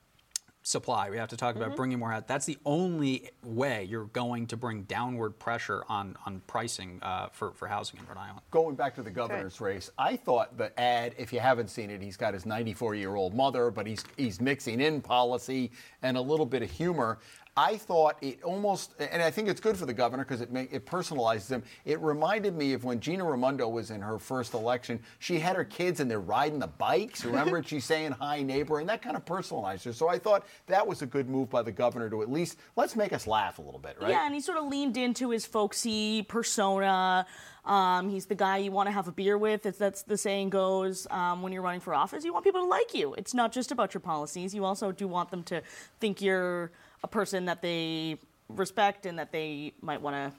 supply. 0.65 1.09
We 1.09 1.17
have 1.17 1.27
to 1.29 1.35
talk 1.37 1.57
about 1.57 1.69
Mm-hmm. 1.69 1.75
bringing 1.75 1.99
more 1.99 2.13
out. 2.13 2.27
That's 2.27 2.45
the 2.45 2.57
only 2.65 3.29
way 3.43 3.83
you're 3.83 4.05
going 4.05 4.47
to 4.47 4.55
bring 4.57 4.83
downward 4.83 5.37
pressure 5.37 5.83
on 5.89 6.15
on 6.25 6.41
pricing 6.47 6.99
uh, 7.01 7.27
for 7.33 7.51
for 7.51 7.67
housing 7.67 7.99
in 7.99 8.05
Rhode 8.05 8.17
Island. 8.17 8.39
Going 8.49 8.75
back 8.75 8.95
to 8.95 9.03
the 9.03 9.11
governor's 9.11 9.59
race, 9.59 9.91
I 9.97 10.15
thought 10.15 10.57
the 10.57 10.77
ad, 10.79 11.15
if 11.17 11.33
you 11.33 11.39
haven't 11.41 11.69
seen 11.69 11.89
it, 11.89 12.01
he's 12.01 12.15
got 12.15 12.33
his 12.33 12.45
94 12.45 12.95
year 12.95 13.15
old 13.15 13.33
mother, 13.33 13.71
but 13.71 13.85
he's, 13.85 14.05
he's 14.15 14.39
mixing 14.39 14.79
in 14.79 15.01
policy 15.01 15.71
and 16.01 16.15
a 16.15 16.21
little 16.21 16.45
bit 16.45 16.61
of 16.63 16.71
humor. 16.71 17.19
I 17.55 17.77
thought 17.77 18.17
it 18.21 18.41
almost, 18.41 18.95
and 18.99 19.21
I 19.21 19.29
think 19.29 19.47
it's 19.47 19.61
good 19.61 19.77
for 19.77 19.85
the 19.85 19.93
governor 19.93 20.23
because 20.23 20.41
it 20.41 20.51
make, 20.51 20.73
it 20.73 20.87
personalizes 20.87 21.49
him. 21.49 21.61
It 21.85 21.99
reminded 22.01 22.55
me 22.55 22.73
of 22.73 22.83
when 22.83 22.99
Gina 22.99 23.23
Raimondo 23.23 23.69
was 23.69 23.91
in 23.91 24.01
her 24.01 24.17
first 24.17 24.55
election. 24.55 24.99
She 25.19 25.37
had 25.37 25.55
her 25.55 25.63
kids 25.63 25.99
and 25.99 26.09
they're 26.09 26.19
riding 26.19 26.57
the 26.57 26.67
bikes. 26.67 27.23
Remember, 27.33 27.61
she's 27.61 27.85
saying 27.85 28.13
"Hi, 28.13 28.41
neighbor," 28.41 28.79
and 28.79 28.89
that 28.89 29.03
kind 29.03 29.15
of 29.15 29.23
personalized 29.25 29.85
her. 29.85 29.93
So 29.93 30.09
I 30.09 30.17
thought 30.17 30.47
that 30.65 30.85
was 30.85 31.03
a 31.03 31.05
good 31.05 31.29
move 31.29 31.49
by 31.51 31.61
the 31.61 31.71
governor 31.71 32.09
to 32.09 32.23
at 32.23 32.31
least 32.31 32.57
let's 32.75 32.95
make 32.95 33.13
us 33.13 33.27
laugh 33.27 33.59
a 33.59 33.61
little 33.61 33.79
bit, 33.79 33.97
right? 34.01 34.09
Yeah, 34.09 34.25
and 34.25 34.33
he 34.33 34.41
sort 34.41 34.57
of 34.57 34.65
leaned 34.65 34.97
into 34.97 35.29
his 35.29 35.45
folksy 35.45 36.23
persona. 36.23 37.27
Um, 37.65 38.09
he's 38.09 38.25
the 38.25 38.35
guy 38.35 38.57
you 38.57 38.71
want 38.71 38.87
to 38.87 38.91
have 38.91 39.07
a 39.07 39.11
beer 39.11 39.37
with, 39.37 39.65
as 39.65 39.77
that's 39.77 40.03
the 40.03 40.17
saying 40.17 40.49
goes. 40.49 41.07
Um, 41.11 41.41
when 41.41 41.53
you're 41.53 41.61
running 41.61 41.79
for 41.79 41.93
office, 41.93 42.25
you 42.25 42.33
want 42.33 42.43
people 42.43 42.61
to 42.61 42.67
like 42.67 42.93
you. 42.93 43.13
It's 43.13 43.33
not 43.33 43.51
just 43.51 43.71
about 43.71 43.93
your 43.93 44.01
policies. 44.01 44.53
You 44.53 44.65
also 44.65 44.91
do 44.91 45.07
want 45.07 45.29
them 45.29 45.43
to 45.43 45.61
think 45.99 46.21
you're 46.21 46.71
a 47.03 47.07
person 47.07 47.45
that 47.45 47.61
they 47.61 48.17
respect 48.49 49.05
and 49.05 49.19
that 49.19 49.31
they 49.31 49.73
might 49.81 50.01
want 50.01 50.15
to 50.15 50.37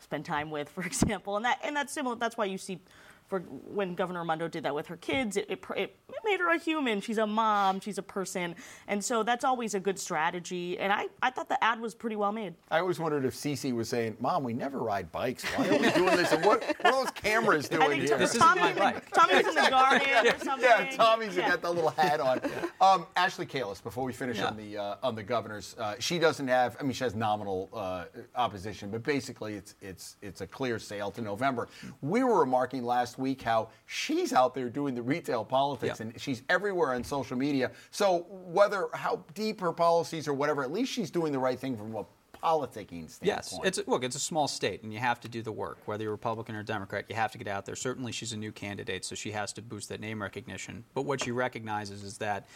spend 0.00 0.24
time 0.24 0.50
with, 0.50 0.68
for 0.68 0.82
example. 0.86 1.36
And 1.36 1.44
that 1.44 1.60
and 1.64 1.76
that's 1.76 1.92
similar. 1.92 2.16
That's 2.16 2.36
why 2.36 2.46
you 2.46 2.58
see. 2.58 2.78
For 3.26 3.40
when 3.40 3.94
Governor 3.94 4.20
Raimondo 4.20 4.48
did 4.48 4.64
that 4.64 4.74
with 4.74 4.86
her 4.88 4.98
kids, 4.98 5.36
it, 5.38 5.46
it, 5.48 5.64
it 5.76 5.96
made 6.26 6.40
her 6.40 6.50
a 6.54 6.58
human. 6.58 7.00
She's 7.00 7.16
a 7.16 7.26
mom, 7.26 7.80
she's 7.80 7.96
a 7.96 8.02
person. 8.02 8.54
And 8.86 9.02
so 9.02 9.22
that's 9.22 9.44
always 9.44 9.74
a 9.74 9.80
good 9.80 9.98
strategy. 9.98 10.78
And 10.78 10.92
I, 10.92 11.06
I 11.22 11.30
thought 11.30 11.48
the 11.48 11.62
ad 11.64 11.80
was 11.80 11.94
pretty 11.94 12.16
well 12.16 12.32
made. 12.32 12.54
I 12.70 12.80
always 12.80 12.98
wondered 12.98 13.24
if 13.24 13.34
Cece 13.34 13.72
was 13.74 13.88
saying, 13.88 14.16
"Mom, 14.20 14.44
we 14.44 14.52
never 14.52 14.78
ride 14.78 15.10
bikes. 15.10 15.42
Why 15.44 15.68
are 15.68 15.72
we 15.78 15.90
doing 15.92 16.16
this? 16.16 16.32
And 16.32 16.44
what, 16.44 16.62
what 16.64 16.84
are 16.86 16.92
those 16.92 17.10
cameras 17.12 17.68
doing 17.68 17.82
I 17.82 17.88
think 17.88 18.02
here?" 18.02 18.18
This 18.18 18.34
isn't 18.34 18.40
Tommy, 18.46 18.60
my 18.60 18.72
bike. 18.74 19.10
Tommy 19.10 19.34
was 19.36 19.46
in 19.56 19.64
the 19.64 19.70
Guardian 19.70 20.26
or 20.26 20.38
something. 20.38 20.68
Yeah, 20.68 20.90
Tommy's 20.96 21.36
Yeah. 21.36 21.48
got 21.48 21.62
that 21.62 21.70
little 21.74 21.90
hat 21.90 22.20
on. 22.20 22.40
Um, 22.80 23.06
Ashley 23.16 23.46
Kalus, 23.46 23.82
before 23.82 24.04
we 24.04 24.12
finish 24.12 24.36
Yeah. 24.38 24.46
on 24.48 24.56
the 24.58 24.76
uh, 24.76 24.96
on 25.02 25.14
the 25.14 25.22
governors, 25.22 25.74
uh, 25.78 25.94
she 25.98 26.18
doesn't 26.18 26.48
have. 26.48 26.76
I 26.78 26.82
mean, 26.82 26.92
she 26.92 27.04
has 27.04 27.14
nominal 27.14 27.70
uh, 27.72 28.04
opposition, 28.36 28.90
but 28.90 29.02
basically, 29.02 29.54
it's 29.54 29.74
it's 29.80 30.16
it's 30.20 30.40
a 30.42 30.46
clear 30.46 30.78
sail 30.78 31.10
to 31.12 31.22
November. 31.22 31.68
We 32.02 32.22
were 32.22 32.38
remarking 32.38 32.84
last 32.84 33.13
week 33.18 33.42
how 33.42 33.68
she's 33.86 34.32
out 34.32 34.54
there 34.54 34.68
doing 34.68 34.94
the 34.94 35.02
retail 35.02 35.44
politics, 35.44 36.00
Yeah. 36.00 36.06
and 36.06 36.20
she's 36.20 36.42
everywhere 36.48 36.94
on 36.94 37.04
social 37.04 37.36
media. 37.36 37.70
So 37.90 38.26
whether 38.30 38.88
how 38.94 39.24
deep 39.34 39.60
her 39.60 39.72
policies 39.72 40.26
or 40.28 40.34
whatever, 40.34 40.62
at 40.62 40.72
least 40.72 40.92
she's 40.92 41.10
doing 41.10 41.32
the 41.32 41.38
right 41.38 41.58
thing 41.58 41.76
from 41.76 41.94
a 41.94 42.04
politicking 42.42 43.08
standpoint. 43.08 43.22
Yes, 43.22 43.58
it's 43.64 43.80
look, 43.88 44.04
it's 44.04 44.16
a 44.16 44.20
small 44.20 44.46
state, 44.48 44.82
and 44.82 44.92
you 44.92 44.98
have 44.98 45.18
to 45.20 45.28
do 45.28 45.40
the 45.40 45.52
work. 45.52 45.78
Whether 45.86 46.04
you're 46.04 46.12
Republican 46.12 46.54
or 46.56 46.62
Democrat, 46.62 47.06
you 47.08 47.16
have 47.16 47.32
to 47.32 47.38
get 47.38 47.48
out 47.48 47.64
there. 47.64 47.74
Certainly, 47.76 48.12
she's 48.12 48.32
a 48.32 48.36
new 48.36 48.52
candidate, 48.52 49.04
so 49.04 49.14
she 49.14 49.30
has 49.32 49.52
to 49.54 49.62
boost 49.62 49.88
that 49.88 50.00
name 50.00 50.20
recognition. 50.20 50.84
But 50.92 51.02
what 51.06 51.24
she 51.24 51.30
recognizes 51.30 52.02
is 52.02 52.18
that 52.18 52.46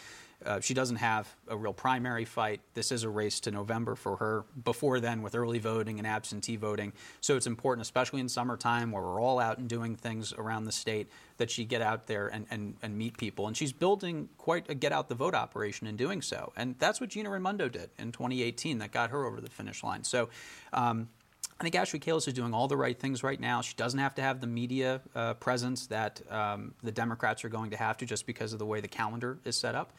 uh, 0.45 0.59
she 0.61 0.73
doesn't 0.73 0.97
have 0.97 1.27
a 1.47 1.57
real 1.57 1.73
primary 1.73 2.23
fight. 2.23 2.61
This 2.73 2.91
is 2.91 3.03
a 3.03 3.09
race 3.09 3.39
to 3.41 3.51
November 3.51 3.95
for 3.95 4.15
her. 4.17 4.45
Before 4.63 4.99
then, 4.99 5.21
with 5.21 5.35
early 5.35 5.59
voting 5.59 5.97
and 5.97 6.07
absentee 6.07 6.55
voting, 6.55 6.93
so 7.19 7.35
it's 7.35 7.47
important, 7.47 7.81
especially 7.81 8.21
in 8.21 8.29
summertime, 8.29 8.91
where 8.91 9.03
we're 9.03 9.21
all 9.21 9.39
out 9.39 9.57
and 9.57 9.67
doing 9.67 9.95
things 9.95 10.31
around 10.33 10.65
the 10.65 10.71
state, 10.71 11.09
that 11.37 11.51
she 11.51 11.65
get 11.65 11.81
out 11.81 12.07
there 12.07 12.27
and, 12.27 12.45
and, 12.49 12.75
and 12.81 12.97
meet 12.97 13.17
people. 13.17 13.47
And 13.47 13.55
she's 13.55 13.73
building 13.73 14.29
quite 14.37 14.69
a 14.69 14.75
get 14.75 14.91
out 14.91 15.09
the 15.09 15.15
vote 15.15 15.35
operation 15.35 15.87
in 15.87 15.97
doing 15.97 16.21
so. 16.21 16.53
And 16.55 16.75
that's 16.79 17.01
what 17.01 17.09
Gina 17.09 17.29
Raimondo 17.29 17.67
did 17.67 17.89
in 17.97 18.11
2018 18.11 18.77
that 18.79 18.91
got 18.91 19.09
her 19.09 19.25
over 19.25 19.41
the 19.41 19.49
finish 19.49 19.83
line. 19.83 20.03
So. 20.03 20.29
Um, 20.71 21.09
I 21.59 21.63
think 21.63 21.75
Ashley 21.75 21.99
Kalus 21.99 22.25
is 22.27 22.33
doing 22.33 22.53
all 22.53 22.69
the 22.69 22.77
right 22.77 22.97
things 22.97 23.21
right 23.21 23.39
now. 23.39 23.61
She 23.61 23.75
doesn't 23.75 23.99
have 23.99 24.15
to 24.15 24.21
have 24.21 24.39
the 24.39 24.47
media 24.47 25.01
uh, 25.13 25.33
presence 25.33 25.87
that 25.87 26.21
um, 26.31 26.73
the 26.83 26.91
Democrats 26.91 27.43
are 27.43 27.49
going 27.49 27.71
to 27.71 27.77
have 27.77 27.97
to 27.97 28.05
just 28.05 28.25
because 28.25 28.53
of 28.53 28.59
the 28.59 28.65
way 28.65 28.79
the 28.79 28.87
calendar 28.87 29.39
is 29.43 29.57
set 29.57 29.75
up. 29.75 29.91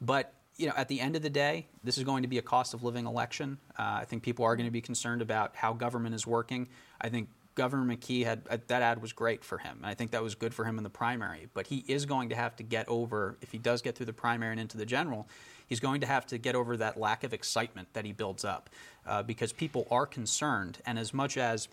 But 0.00 0.32
you 0.58 0.66
know, 0.66 0.74
at 0.76 0.88
the 0.88 1.00
end 1.00 1.16
of 1.16 1.22
the 1.22 1.30
day, 1.30 1.66
this 1.82 1.98
is 1.98 2.04
going 2.04 2.22
to 2.22 2.28
be 2.28 2.38
a 2.38 2.42
cost 2.42 2.74
of 2.74 2.82
living 2.82 3.06
election. 3.06 3.58
Uh, 3.78 3.98
I 4.00 4.04
think 4.04 4.22
people 4.22 4.44
are 4.44 4.54
going 4.54 4.66
to 4.66 4.72
be 4.72 4.80
concerned 4.80 5.22
about 5.22 5.56
how 5.56 5.72
government 5.72 6.14
is 6.14 6.26
working. 6.26 6.68
I 7.00 7.08
think 7.08 7.28
Governor 7.58 7.96
McKee 7.96 8.24
had 8.24 8.42
uh, 8.48 8.56
that 8.68 8.82
ad 8.82 9.02
was 9.02 9.12
great 9.12 9.44
for 9.44 9.58
him, 9.58 9.78
and 9.78 9.86
I 9.86 9.94
think 9.94 10.12
that 10.12 10.22
was 10.22 10.36
good 10.36 10.54
for 10.54 10.64
him 10.64 10.78
in 10.78 10.84
the 10.84 10.90
primary. 10.90 11.48
But 11.52 11.66
he 11.66 11.84
is 11.88 12.06
going 12.06 12.28
to 12.28 12.36
have 12.36 12.54
to 12.56 12.62
get 12.62 12.88
over 12.88 13.36
if 13.42 13.50
he 13.50 13.58
does 13.58 13.82
get 13.82 13.96
through 13.96 14.06
the 14.06 14.12
primary 14.12 14.52
and 14.52 14.60
into 14.60 14.78
the 14.78 14.86
general. 14.86 15.28
He's 15.66 15.80
going 15.80 16.00
to 16.00 16.06
have 16.06 16.24
to 16.28 16.38
get 16.38 16.54
over 16.54 16.76
that 16.76 16.98
lack 16.98 17.24
of 17.24 17.34
excitement 17.34 17.88
that 17.92 18.04
he 18.04 18.12
builds 18.12 18.44
up 18.44 18.70
uh, 19.06 19.22
because 19.24 19.52
people 19.52 19.86
are 19.90 20.06
concerned. 20.06 20.78
And 20.86 20.98
as 20.98 21.12
much 21.12 21.36
as 21.36 21.68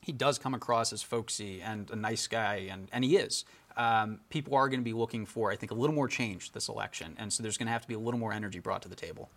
he 0.00 0.12
does 0.12 0.38
come 0.38 0.52
across 0.52 0.92
as 0.92 1.02
folksy 1.02 1.62
and 1.62 1.90
a 1.90 1.96
nice 1.96 2.26
guy, 2.26 2.66
and, 2.70 2.88
and 2.92 3.04
he 3.04 3.16
is. 3.16 3.44
Um, 3.76 4.18
people 4.30 4.56
are 4.56 4.68
going 4.68 4.80
to 4.80 4.84
be 4.84 4.92
looking 4.92 5.24
for, 5.26 5.52
I 5.52 5.56
think, 5.56 5.70
a 5.70 5.74
little 5.74 5.94
more 5.94 6.08
change 6.08 6.52
this 6.52 6.68
election, 6.68 7.14
and 7.18 7.32
so 7.32 7.42
there's 7.42 7.56
going 7.56 7.68
to 7.68 7.72
have 7.72 7.82
to 7.82 7.88
be 7.88 7.94
a 7.94 7.98
little 7.98 8.18
more 8.18 8.32
energy 8.32 8.58
brought 8.58 8.82
to 8.82 8.88
the 8.88 8.96
table. 8.96 9.30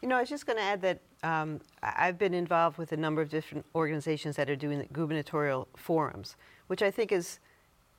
You 0.00 0.08
know, 0.08 0.16
I 0.16 0.20
was 0.20 0.28
just 0.28 0.46
going 0.46 0.58
to 0.58 0.62
add 0.62 0.82
that 0.82 1.00
um, 1.24 1.60
I've 1.82 2.18
been 2.18 2.34
involved 2.34 2.78
with 2.78 2.92
a 2.92 2.96
number 2.96 3.20
of 3.20 3.28
different 3.28 3.66
organizations 3.74 4.36
that 4.36 4.48
are 4.48 4.56
doing 4.56 4.88
gubernatorial 4.92 5.66
forums, 5.76 6.36
which 6.68 6.82
I 6.82 6.90
think 6.90 7.10
is 7.10 7.40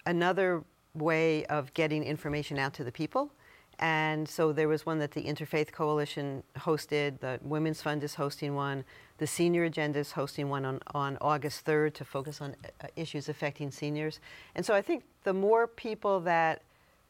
another 0.06 0.64
way 0.94 1.46
of 1.46 1.74
getting 1.74 2.04
information 2.04 2.58
out 2.58 2.74
to 2.76 2.84
the 2.84 2.92
people. 2.92 3.32
And 3.80 4.28
so 4.28 4.52
there 4.52 4.68
was 4.68 4.86
one 4.86 5.00
that 5.00 5.12
the 5.12 5.24
Interfaith 5.24 5.72
Coalition 5.72 6.44
hosted, 6.58 7.20
the 7.20 7.40
Women's 7.42 7.82
Fund 7.82 8.04
is 8.04 8.16
hosting 8.16 8.54
one, 8.54 8.84
the 9.18 9.28
Senior 9.28 9.66
Agenda 9.66 10.00
is 10.00 10.12
hosting 10.12 10.50
one 10.50 10.66
on, 10.66 10.80
on 10.94 11.18
August 11.22 11.66
3rd 11.66 11.94
to 11.96 12.06
focus 12.06 12.42
on 12.42 12.56
uh, 12.82 12.88
issues 12.96 13.30
affecting 13.30 13.72
seniors. 13.72 14.20
And 14.56 14.66
so 14.66 14.74
I 14.74 14.82
think 14.82 15.04
the 15.24 15.34
more 15.34 15.68
people 15.68 16.20
that 16.22 16.62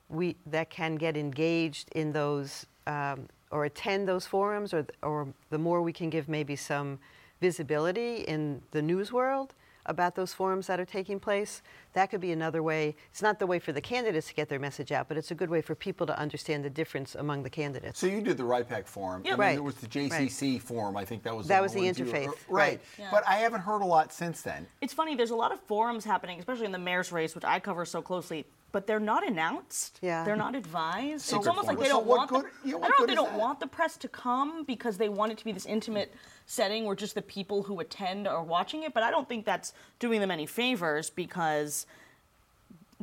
we 0.09 0.35
that 0.47 0.71
can 0.71 0.95
get 0.95 1.15
engaged 1.15 1.89
in 1.93 2.11
those 2.11 2.65
um, 2.87 3.27
or 3.51 3.65
attend 3.65 4.07
those 4.07 4.25
forums, 4.25 4.73
or 4.73 4.85
or 5.03 5.27
the 5.49 5.57
more 5.57 5.81
we 5.81 5.93
can 5.93 6.09
give 6.09 6.27
maybe 6.29 6.55
some 6.55 6.99
visibility 7.41 8.17
in 8.17 8.61
the 8.71 8.81
news 8.81 9.11
world 9.11 9.53
about 9.85 10.13
those 10.13 10.33
forums 10.33 10.67
that 10.67 10.79
are 10.79 10.85
taking 10.85 11.19
place, 11.19 11.63
that 11.93 12.11
could 12.11 12.21
be 12.21 12.31
another 12.31 12.61
way. 12.61 12.95
It's 13.09 13.23
not 13.23 13.39
the 13.39 13.47
way 13.47 13.57
for 13.57 13.71
the 13.71 13.81
candidates 13.81 14.27
to 14.27 14.35
get 14.35 14.47
their 14.47 14.59
message 14.59 14.91
out, 14.91 15.07
but 15.07 15.17
it's 15.17 15.31
a 15.31 15.35
good 15.35 15.49
way 15.49 15.61
for 15.61 15.73
people 15.73 16.05
to 16.07 16.19
understand 16.19 16.63
the 16.63 16.69
difference 16.69 17.15
among 17.15 17.41
the 17.41 17.49
candidates. 17.49 17.97
So 17.99 18.05
you 18.05 18.21
did 18.21 18.37
the 18.37 18.43
RIPAC 18.43 18.85
forum, 18.85 19.23
Yep. 19.25 19.31
and 19.33 19.39
then 19.41 19.47
Right. 19.47 19.53
there 19.55 19.63
was 19.63 19.75
the 19.77 19.87
JCC 19.87 20.59
forum. 20.59 20.95
I 20.95 21.05
think 21.05 21.23
that 21.23 21.35
was 21.35 21.47
That 21.47 21.57
the 21.57 21.63
was 21.63 21.73
the 21.73 21.79
one 21.79 21.85
you 21.95 22.05
were- 22.05 22.11
interfaith, 22.11 22.27
uh, 22.27 22.31
right? 22.31 22.37
right. 22.49 22.81
Yeah. 22.99 23.07
But 23.09 23.27
I 23.27 23.37
haven't 23.37 23.61
heard 23.61 23.81
a 23.81 23.85
lot 23.85 24.13
since 24.13 24.43
then. 24.43 24.67
It's 24.81 24.93
funny, 24.93 25.15
there's 25.15 25.31
a 25.31 25.35
lot 25.35 25.51
of 25.51 25.59
forums 25.61 26.05
happening, 26.05 26.37
especially 26.37 26.65
in 26.65 26.71
the 26.71 26.77
mayor's 26.77 27.11
race, 27.11 27.33
which 27.33 27.45
I 27.45 27.59
cover 27.59 27.83
so 27.85 28.01
closely, 28.03 28.45
but 28.71 28.87
they're 28.87 28.99
not 28.99 29.27
announced. 29.27 29.99
Yeah. 30.01 30.23
They're 30.23 30.35
not 30.35 30.55
advised. 30.55 31.25
So 31.25 31.37
it's 31.37 31.47
almost 31.47 31.67
like 31.67 31.79
they 31.79 31.87
don't 31.87 32.05
what 32.05 32.31
want 32.31 32.45
good- 32.63 32.71
the, 32.71 32.77
I 32.77 32.81
don't 32.81 32.99
know 32.99 33.03
if 33.05 33.07
they 33.07 33.15
don't 33.15 33.31
that? 33.31 33.39
want 33.39 33.59
the 33.59 33.67
press 33.67 33.97
to 33.97 34.07
come 34.07 34.63
because 34.63 34.97
they 34.97 35.09
want 35.09 35.31
it 35.31 35.37
to 35.39 35.45
be 35.45 35.51
this 35.51 35.65
intimate 35.65 36.13
setting 36.45 36.85
where 36.85 36.95
just 36.95 37.15
the 37.15 37.21
people 37.21 37.63
who 37.63 37.79
attend 37.79 38.27
are 38.27 38.43
watching 38.43 38.83
it, 38.83 38.93
but 38.93 39.03
I 39.03 39.11
don't 39.11 39.27
think 39.27 39.45
that's 39.45 39.73
doing 39.99 40.19
them 40.19 40.31
any 40.31 40.45
favors 40.45 41.09
because 41.09 41.85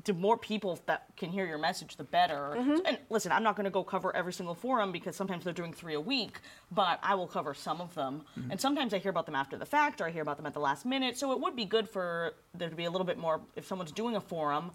the 0.05 0.13
more 0.13 0.37
people 0.37 0.79
that 0.85 1.07
can 1.17 1.31
hear 1.31 1.47
your 1.47 1.57
message, 1.57 1.97
the 1.97 2.05
better. 2.05 2.55
Mm-hmm. 2.55 2.87
And 2.87 2.99
listen, 3.09 3.33
I'm 3.33 3.43
not 3.43 3.57
going 3.57 3.65
to 3.65 3.71
go 3.71 3.83
cover 3.83 4.15
every 4.15 4.33
single 4.33 4.55
forum 4.55 4.93
because 4.93 5.17
sometimes 5.17 5.43
they're 5.45 5.55
doing 5.55 5.73
three 5.73 5.95
a 5.95 6.01
week, 6.01 6.41
but 6.71 6.99
I 7.03 7.15
will 7.15 7.27
cover 7.27 7.55
some 7.55 7.81
of 7.81 7.95
them. 7.95 8.23
Mm-hmm. 8.39 8.51
And 8.51 8.61
sometimes 8.61 8.93
I 8.93 8.99
hear 8.99 9.11
about 9.11 9.25
them 9.25 9.35
after 9.35 9.57
the 9.57 9.65
fact 9.65 10.03
or 10.03 10.07
I 10.07 10.11
hear 10.11 10.21
about 10.21 10.37
them 10.37 10.45
at 10.45 10.53
the 10.53 10.61
last 10.61 10.85
minute. 10.85 11.17
So 11.17 11.33
it 11.33 11.41
would 11.41 11.57
be 11.57 11.65
good 11.65 11.89
for 11.89 12.35
there 12.55 12.69
to 12.69 12.77
be 12.77 12.85
a 12.85 12.91
little 12.91 13.07
bit 13.07 13.17
more, 13.17 13.41
if 13.57 13.67
someone's 13.67 13.91
doing 13.91 14.17
a 14.17 14.21
forum, 14.21 14.71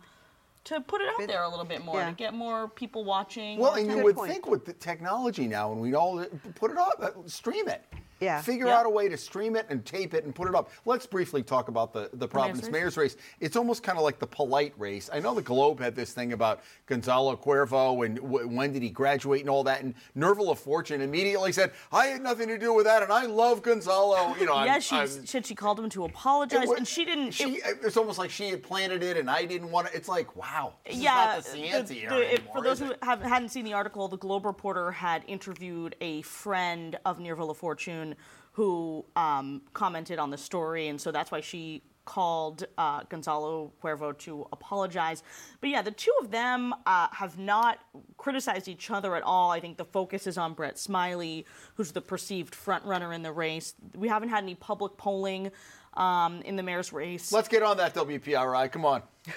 to 0.64 0.82
put 0.82 1.02
it 1.02 1.08
out 1.10 1.28
there 1.28 1.44
a 1.44 1.50
little 1.50 1.66
bit 1.66 1.84
more 1.84 2.00
yeah. 2.00 2.10
to 2.10 2.16
get 2.16 2.34
more 2.34 2.68
people 2.68 3.04
watching. 3.04 3.58
Well, 3.58 3.74
and 3.74 3.90
you 3.90 4.04
would 4.04 4.16
point. 4.16 4.32
think 4.32 4.48
with 4.48 4.66
the 4.66 4.74
technology 4.74 5.48
now, 5.48 5.72
and 5.72 5.82
we 5.82 5.94
all 5.94 6.24
put 6.56 6.72
it 6.72 6.78
up, 6.78 7.00
uh, 7.02 7.10
stream 7.26 7.68
it. 7.68 7.84
Yeah. 8.22 8.40
Figure 8.42 8.68
Yeah. 8.68 8.78
out 8.80 8.86
a 8.86 8.90
way 8.90 9.10
to 9.10 9.18
stream 9.18 9.56
it 9.56 9.66
and 9.70 9.84
tape 9.84 10.14
it 10.14 10.24
and 10.26 10.34
put 10.34 10.48
it 10.48 10.54
up. 10.56 10.70
Let's 10.86 11.08
briefly 11.08 11.42
talk 11.42 11.68
about 11.70 11.92
the, 11.92 12.10
the 12.14 12.28
Providence 12.28 12.64
race? 12.66 12.72
mayor's 12.72 12.96
race. 12.98 13.18
It's 13.40 13.56
almost 13.56 13.82
kind 13.82 13.98
of 13.98 14.04
like 14.04 14.20
the 14.20 14.28
polite 14.28 14.74
race. 14.78 15.10
I 15.12 15.20
know 15.20 15.34
the 15.34 15.42
Globe 15.42 15.80
had 15.80 15.96
this 15.96 16.14
thing 16.14 16.32
about 16.34 16.62
Gonzalo 16.86 17.36
Cuervo 17.36 18.06
and 18.06 18.18
w- 18.18 18.48
when 18.48 18.72
did 18.74 18.84
he 18.84 18.90
graduate 18.90 19.42
and 19.42 19.50
all 19.50 19.64
that. 19.64 19.82
And 19.82 19.96
Nirva 20.16 20.38
LaFortune 20.56 21.02
immediately 21.02 21.52
said, 21.52 21.72
I 21.92 22.06
had 22.08 22.22
nothing 22.22 22.48
to 22.48 22.60
do 22.60 22.74
with 22.74 22.86
that 22.86 23.02
and 23.02 23.12
I 23.12 23.26
love 23.26 23.64
Gonzalo. 23.64 24.36
You 24.40 24.46
know, 24.46 24.54
I'm- 24.54 24.80
she 24.82 24.96
I'm- 24.96 25.08
said 25.08 25.46
she 25.48 25.56
called 25.56 25.80
him 25.80 25.90
to 25.90 26.06
apologize, 26.06 26.64
it 26.64 26.68
wa- 26.70 26.76
and 26.76 26.88
she 26.88 27.04
didn't. 27.06 27.32
She, 27.32 27.56
it- 27.56 27.80
it's 27.84 27.98
almost 27.98 28.20
like 28.20 28.30
she 28.30 28.50
had 28.52 28.62
planted 28.62 29.02
it 29.02 29.18
and 29.18 29.30
I 29.32 29.46
didn't 29.46 29.72
want 29.72 29.88
to. 29.88 29.96
It's 29.96 30.08
like, 30.08 30.36
wow. 30.36 30.74
Yeah, 30.90 31.40
the 31.40 31.58
era 32.04 32.18
if- 32.20 32.40
anymore, 32.40 32.54
for 32.56 32.62
those 32.62 32.80
who 32.80 32.94
have, 33.02 33.22
hadn't 33.22 33.50
seen 33.50 33.66
the 33.66 33.74
article, 33.74 34.08
the 34.08 34.18
Globe 34.18 34.46
reporter 34.46 34.92
had 34.92 35.24
interviewed 35.28 35.96
a 36.02 36.22
friend 36.22 37.00
of 37.04 37.18
Nerval 37.18 37.56
Fortune 37.56 38.11
who 38.54 39.06
um, 39.16 39.62
commented 39.74 40.20
on 40.20 40.30
the 40.30 40.38
story, 40.38 40.88
and 40.88 41.00
so 41.00 41.12
that's 41.12 41.32
why 41.32 41.42
she 41.42 41.84
called 42.04 42.66
uh, 42.78 43.04
Gonzalo 43.10 43.72
Cuervo 43.82 44.18
to 44.20 44.48
apologize. 44.52 45.24
But 45.62 45.70
yeah, 45.70 45.82
the 45.82 45.92
two 45.92 46.12
of 46.22 46.32
them 46.32 46.74
uh, 46.86 47.08
have 47.12 47.38
not 47.38 47.80
criticized 48.18 48.68
each 48.68 48.90
other 48.90 49.16
at 49.16 49.24
all. 49.24 49.52
I 49.52 49.60
think 49.60 49.78
the 49.78 49.86
focus 49.86 50.28
is 50.28 50.38
on 50.38 50.54
Brett 50.54 50.78
Smiley, 50.78 51.46
who's 51.76 51.92
the 51.92 52.02
perceived 52.02 52.56
front 52.56 52.84
runner 52.86 53.14
in 53.14 53.22
the 53.22 53.32
race. 53.32 53.76
We 53.96 54.08
haven't 54.08 54.30
had 54.30 54.44
any 54.44 54.56
public 54.56 54.98
polling 54.98 55.52
um, 55.94 56.42
in 56.42 56.56
the 56.56 56.64
mayor's 56.64 56.94
race 56.94 57.32
Let's 57.32 57.48
get 57.48 57.64
on 57.64 57.78
that 57.78 57.94
WPRI. 57.94 58.72
Come 58.72 58.86
on. 58.86 59.04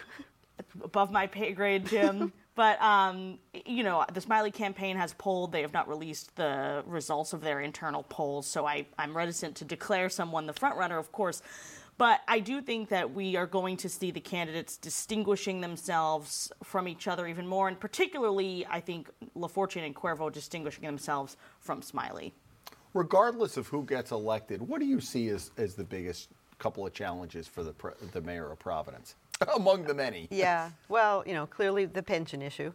above 0.83 1.11
my 1.11 1.27
pay 1.27 1.53
grade, 1.53 1.87
Jim. 1.87 2.33
but 2.55 2.81
um, 2.81 3.39
you 3.67 3.83
know, 3.83 4.05
the 4.13 4.21
Smiley 4.21 4.51
campaign 4.51 4.97
has 4.97 5.15
polled. 5.15 5.53
They 5.53 5.63
have 5.63 5.73
not 5.73 5.89
released 5.89 6.35
the 6.37 6.83
results 6.87 7.33
of 7.33 7.41
their 7.41 7.61
internal 7.61 8.05
polls, 8.05 8.47
so 8.47 8.67
I, 8.67 8.87
I'm 8.99 9.17
reticent 9.17 9.57
to 9.57 9.65
declare 9.65 10.09
someone 10.09 10.47
the 10.47 10.53
front 10.53 10.77
runner, 10.77 10.99
of 10.99 11.13
course. 11.13 11.43
But 11.97 12.21
I 12.27 12.41
do 12.41 12.61
think 12.61 12.89
that 12.89 13.15
we 13.15 13.37
are 13.37 13.47
going 13.47 13.77
to 13.79 13.89
see 13.89 14.11
the 14.11 14.21
candidates 14.21 14.77
distinguishing 14.77 15.61
themselves 15.61 16.51
from 16.65 16.89
each 16.89 17.07
other 17.07 17.27
even 17.27 17.47
more, 17.47 17.69
and 17.69 17.79
particularly, 17.79 18.67
I 18.69 18.81
think 18.81 19.11
LaFortune 19.37 19.87
and 19.87 19.95
Cuervo 19.95 20.33
distinguishing 20.33 20.85
themselves 20.85 21.37
from 21.61 21.83
Smiley. 21.83 22.35
Regardless 22.95 23.57
of 23.57 23.69
who 23.69 23.85
gets 23.85 24.11
elected, 24.11 24.61
what 24.63 24.81
do 24.81 24.87
you 24.87 25.01
see 25.01 25.29
as, 25.29 25.51
as 25.57 25.75
the 25.75 25.85
biggest 25.85 26.31
couple 26.59 26.87
of 26.87 26.93
challenges 26.93 27.47
for 27.47 27.63
the, 27.63 27.75
the 28.13 28.21
mayor 28.21 28.51
of 28.51 28.59
Providence? 28.59 29.15
Among 29.57 29.85
the 29.85 29.95
many. 29.95 30.29
Yeah, 30.31 30.71
well, 30.89 31.23
you 31.27 31.35
know, 31.35 31.47
clearly 31.47 31.87
the 31.87 32.03
pension 32.03 32.43
issue, 32.43 32.73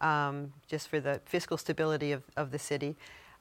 um, 0.00 0.52
just 0.68 0.88
for 0.88 1.00
the 1.00 1.20
fiscal 1.24 1.56
stability 1.56 2.12
of, 2.12 2.22
of 2.36 2.50
the 2.50 2.58
city. 2.58 2.96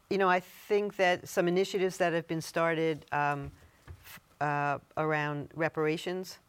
You 0.10 0.18
know, 0.18 0.30
I 0.30 0.40
think 0.40 0.96
that 0.98 1.28
some 1.28 1.48
initiatives 1.48 1.98
that 1.98 2.14
have 2.14 2.28
been 2.28 2.42
started 2.42 3.06
um, 3.12 3.52
uh, 4.42 4.80
around 4.98 5.50
reparations. 5.56 6.40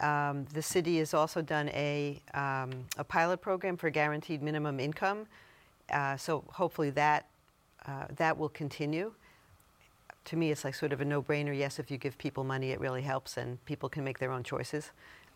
Um, 0.00 0.46
the 0.54 0.62
city 0.62 0.98
has 0.98 1.12
also 1.12 1.42
done 1.42 1.68
a, 1.70 2.20
um, 2.32 2.70
a 2.96 3.04
pilot 3.04 3.42
program 3.42 3.76
for 3.76 3.90
guaranteed 3.90 4.42
minimum 4.42 4.80
income. 4.80 5.26
Uh, 5.92 6.16
so 6.16 6.44
hopefully 6.48 6.88
that, 6.90 7.26
uh, 7.86 8.06
that 8.16 8.38
will 8.38 8.48
continue 8.48 9.12
to 10.26 10.36
me, 10.36 10.50
it's 10.50 10.64
like 10.64 10.74
sort 10.74 10.92
of 10.92 11.00
a 11.00 11.04
no-brainer. 11.04 11.56
Yes, 11.56 11.78
if 11.78 11.90
you 11.90 11.98
give 11.98 12.16
people 12.18 12.44
money, 12.44 12.70
it 12.70 12.80
really 12.80 13.02
helps, 13.02 13.36
and 13.36 13.62
people 13.64 13.88
can 13.88 14.04
make 14.04 14.18
their 14.18 14.30
own 14.30 14.42
choices 14.42 14.90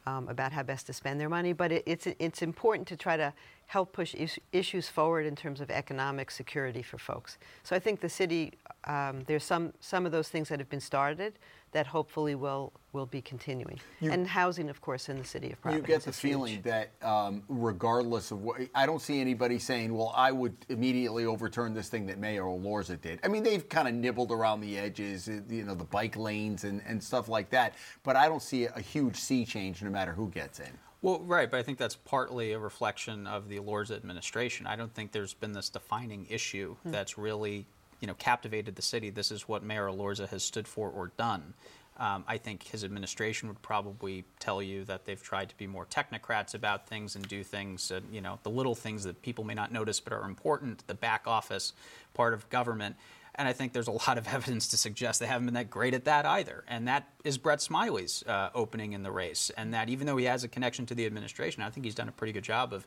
um, 0.06 0.28
about 0.28 0.52
how 0.52 0.62
best 0.62 0.87
to 0.87 0.92
spend 0.92 1.20
their 1.20 1.28
money. 1.28 1.52
But 1.52 1.73
it, 1.73 1.82
it's 1.87 2.06
it's 2.18 2.42
important 2.42 2.88
to 2.88 2.96
try 2.96 3.16
to 3.16 3.32
help 3.66 3.92
push 3.92 4.14
is- 4.14 4.38
issues 4.52 4.88
forward 4.88 5.26
in 5.26 5.37
terms 5.37 5.61
of 5.61 5.71
economic 5.71 6.30
security 6.30 6.83
for 6.83 6.99
folks. 6.99 7.38
So 7.62 7.75
I 7.75 7.78
think 7.78 8.00
the 8.00 8.09
city, 8.09 8.52
um, 8.85 9.23
there's 9.26 9.44
some 9.44 9.73
some 9.80 10.06
of 10.06 10.12
those 10.12 10.28
things 10.28 10.49
that 10.49 10.59
have 10.59 10.68
been 10.68 10.80
started 10.80 11.38
that 11.73 11.87
hopefully 11.88 12.37
will 12.37 12.73
will 12.92 13.06
be 13.06 13.21
continuing, 13.21 13.80
and 14.00 14.28
housing, 14.28 14.71
of 14.71 14.80
course, 14.80 15.09
in 15.09 15.18
the 15.18 15.25
city 15.25 15.50
of 15.50 15.61
Providence. 15.61 15.88
You 15.88 15.94
get 15.94 16.02
the 16.04 16.11
is 16.11 16.21
huge. 16.21 16.33
feeling 16.33 16.62
that, 16.62 16.92
um, 17.02 17.42
regardless 17.49 18.30
of 18.30 18.42
what, 18.42 18.61
I 18.75 18.87
don't 18.87 19.02
see 19.02 19.21
anybody 19.21 19.59
saying, 19.59 19.92
"Well, 19.92 20.12
I 20.14 20.30
would 20.30 20.56
immediately 20.68 21.25
overturn 21.25 21.75
this 21.75 21.88
thing 21.88 22.06
that 22.06 22.18
Mayor 22.18 22.44
Elorza 22.44 23.00
did." 23.00 23.18
I 23.25 23.28
mean, 23.28 23.42
they've 23.42 23.68
kind 23.68 23.88
of 23.88 23.94
nibbled 23.94 24.30
around 24.30 24.61
the 24.61 24.78
edges, 24.78 25.28
uh, 25.28 25.40
you 25.49 25.64
know, 25.64 25.75
the 25.75 25.85
bike 25.85 26.16
lanes 26.16 26.62
and, 26.62 26.80
and 26.87 27.02
stuff 27.02 27.28
like 27.28 27.50
that. 27.50 27.75
But 28.04 28.14
I 28.14 28.28
don't 28.28 28.42
see 28.42 28.66
a 28.66 28.80
huge 28.80 29.16
sea 29.16 29.44
change, 29.44 29.83
no 29.83 29.90
matter 29.90 30.12
who 30.12 30.28
gets 30.30 30.61
in. 30.61 30.78
Well, 31.04 31.20
right, 31.20 31.50
but 31.50 31.61
I 31.61 31.62
think 31.62 31.76
that's 31.76 31.96
partly 31.96 32.52
a 32.52 32.58
reflection 32.58 33.26
of 33.26 33.50
the 33.50 33.58
Elorza 33.58 33.94
administration. 33.94 34.66
I 34.66 34.75
don't 34.75 34.94
think 34.94 35.12
there's 35.12 35.34
been 35.34 35.52
this 35.52 35.68
defining 35.68 36.26
issue 36.30 36.76
that's 36.87 37.18
really, 37.18 37.66
you 38.00 38.06
know, 38.06 38.14
captivated 38.14 38.75
the 38.75 38.80
city. 38.80 39.11
This 39.11 39.30
is 39.30 39.46
what 39.46 39.62
Mayor 39.62 39.87
Elorza 39.88 40.26
has 40.30 40.42
stood 40.42 40.66
for 40.66 40.88
or 40.88 41.12
done. 41.18 41.52
Um, 41.99 42.25
I 42.26 42.38
think 42.38 42.62
his 42.62 42.84
administration 42.84 43.48
would 43.48 43.61
probably 43.61 44.24
tell 44.40 44.62
you 44.62 44.83
that 44.85 45.05
they've 45.05 45.22
tried 45.22 45.50
to 45.50 45.57
be 45.59 45.66
more 45.66 45.85
technocrats 45.85 46.55
about 46.55 46.88
things 46.88 47.16
and 47.16 47.28
do 47.28 47.44
things, 47.44 47.90
uh, 47.90 48.00
you 48.11 48.22
know, 48.22 48.38
the 48.42 48.50
little 48.50 48.74
things 48.74 49.05
that 49.05 49.20
people 49.20 49.44
may 49.44 49.55
not 49.55 49.70
notice 49.70 50.00
but 50.00 50.14
are 50.14 50.24
important, 50.24 50.87
the 50.87 50.94
back 50.94 51.24
office 51.26 51.74
part 52.14 52.33
of 52.33 52.48
government. 52.48 52.96
And 53.37 53.49
I 53.49 53.53
think 53.53 53.73
there's 53.73 53.88
a 53.88 53.92
lot 54.09 54.18
of 54.18 54.27
evidence 54.29 54.68
to 54.68 54.77
suggest 54.77 55.20
they 55.20 55.27
haven't 55.27 55.47
been 55.47 55.55
that 55.55 55.70
great 55.70 55.94
at 55.94 56.05
that 56.05 56.27
either. 56.27 56.64
And 56.68 56.88
that 56.88 57.09
is 57.25 57.38
Brett 57.38 57.61
Smiley's 57.61 58.23
uh, 58.27 58.51
opening 58.55 58.92
in 58.92 59.03
the 59.03 59.11
race. 59.11 59.51
And 59.57 59.75
that 59.75 59.88
even 59.88 60.07
though 60.07 60.16
he 60.16 60.27
has 60.27 60.44
a 60.44 60.49
connection 60.49 60.87
to 60.87 60.94
the 60.94 61.07
administration, 61.07 61.62
I 61.62 61.70
think 61.70 61.85
he's 61.85 61.94
done 61.94 62.09
a 62.09 62.12
pretty 62.12 62.33
good 62.33 62.44
job 62.44 62.73
of 62.73 62.87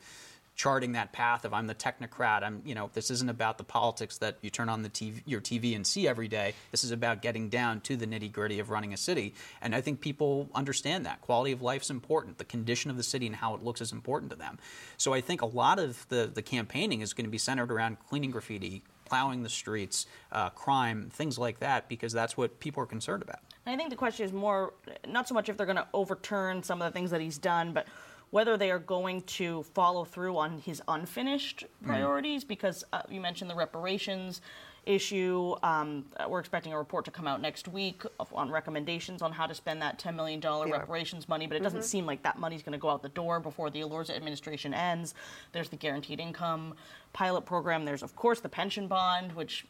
charting 0.58 0.94
that 0.94 1.14
path 1.14 1.46
of 1.46 1.54
I'm 1.54 1.68
the 1.68 1.76
technocrat. 1.76 2.44
I'm, 2.44 2.64
you 2.66 2.74
know, 2.74 2.90
this 2.94 3.12
isn't 3.12 3.30
about 3.30 3.60
the 3.60 3.64
politics 3.64 4.18
that 4.18 4.38
you 4.42 4.50
turn 4.50 4.70
on 4.70 4.82
the 4.82 4.90
TV, 4.90 5.22
your 5.26 5.40
TV 5.40 5.76
and 5.76 5.86
see 5.86 6.08
every 6.08 6.28
day. 6.28 6.56
This 6.72 6.84
is 6.84 6.90
about 6.90 7.22
getting 7.22 7.48
down 7.48 7.80
to 7.82 7.96
the 7.96 8.08
nitty 8.08 8.32
gritty 8.32 8.60
of 8.60 8.72
running 8.72 8.92
a 8.92 8.98
city. 8.98 9.36
And 9.62 9.76
I 9.76 9.82
think 9.82 10.02
people 10.02 10.50
understand 10.56 11.06
that 11.06 11.22
quality 11.22 11.52
of 11.52 11.62
life 11.62 11.84
is 11.84 11.92
important. 11.92 12.40
The 12.40 12.44
condition 12.44 12.90
of 12.90 12.98
the 12.98 13.04
city 13.04 13.28
and 13.28 13.36
how 13.36 13.54
it 13.54 13.64
looks 13.64 13.82
is 13.82 13.92
important 13.92 14.32
to 14.32 14.36
them. 14.36 14.58
So 14.98 15.14
I 15.14 15.22
think 15.22 15.44
a 15.44 15.46
lot 15.46 15.78
of 15.78 16.08
the 16.10 16.30
the 16.34 16.42
campaigning 16.42 17.02
is 17.02 17.14
going 17.14 17.26
to 17.26 17.32
be 17.32 17.38
centered 17.38 17.72
around 17.72 17.98
cleaning 18.10 18.32
graffiti, 18.32 18.84
plowing 19.08 19.44
the 19.44 19.50
streets, 19.50 20.06
uh, 20.32 20.50
crime, 20.50 21.10
things 21.12 21.38
like 21.38 21.60
that, 21.60 21.88
because 21.88 22.14
that's 22.14 22.36
what 22.36 22.60
people 22.60 22.84
are 22.84 22.88
concerned 22.88 23.24
about. 23.24 23.40
I 23.66 23.76
think 23.76 23.90
the 23.90 23.96
question 23.96 24.26
is 24.26 24.34
more 24.34 24.74
not 25.08 25.28
so 25.28 25.34
much 25.34 25.50
if 25.50 25.58
they're 25.58 25.66
going 25.66 25.78
to 25.78 25.88
overturn 25.94 26.64
some 26.64 26.82
of 26.82 26.92
the 26.92 26.98
things 26.98 27.12
that 27.12 27.22
he's 27.22 27.38
done, 27.38 27.74
but 27.74 27.88
whether 28.30 28.58
they 28.58 28.72
are 28.72 28.80
going 28.80 29.22
to 29.22 29.64
follow 29.64 30.04
through 30.04 30.38
on 30.38 30.60
his 30.60 30.82
unfinished 30.88 31.66
priorities. 31.86 32.44
Because 32.44 32.84
uh, 32.94 33.02
you 33.10 33.22
mentioned 33.22 33.50
the 33.50 33.56
reparations 33.56 34.42
issue. 34.88 35.56
Um, 35.64 36.06
uh, 36.18 36.28
we're 36.30 36.40
expecting 36.40 36.74
a 36.74 36.78
report 36.78 37.06
to 37.06 37.12
come 37.12 37.28
out 37.28 37.42
next 37.42 37.68
week 37.68 38.04
on 38.34 38.50
recommendations 38.50 39.22
on 39.22 39.32
how 39.32 39.46
to 39.46 39.54
spend 39.54 39.82
that 39.82 40.00
$10 40.00 40.16
million 40.16 40.40
reparations 40.72 41.28
money, 41.28 41.46
but 41.48 41.58
it 41.58 41.64
doesn't 41.64 41.84
seem 41.84 42.06
like 42.06 42.24
that 42.24 42.40
money's 42.40 42.64
going 42.64 42.74
to 42.74 42.80
go 42.80 42.90
out 42.90 43.02
the 43.02 43.10
door 43.10 43.40
before 43.40 43.70
the 43.70 43.82
Elorza 43.82 44.16
administration 44.16 44.74
ends. 44.74 45.14
There's 45.52 45.70
the 45.70 45.76
guaranteed 45.76 46.20
income 46.20 46.74
pilot 47.14 47.42
program. 47.42 47.86
There's, 47.86 48.04
of 48.04 48.16
course, 48.16 48.40
the 48.40 48.50
pension 48.50 48.88
bond, 48.88 49.34
which 49.34 49.66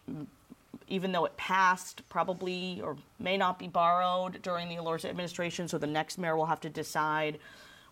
even 0.87 1.11
though 1.11 1.25
it 1.25 1.35
passed, 1.37 2.07
probably 2.09 2.81
or 2.83 2.95
may 3.19 3.37
not 3.37 3.59
be 3.59 3.67
borrowed 3.67 4.41
during 4.41 4.69
the 4.69 4.75
Elorza 4.75 5.05
administration. 5.09 5.67
So 5.67 5.77
the 5.77 5.87
next 5.87 6.17
mayor 6.17 6.37
will 6.37 6.45
have 6.45 6.61
to 6.61 6.69
decide 6.69 7.39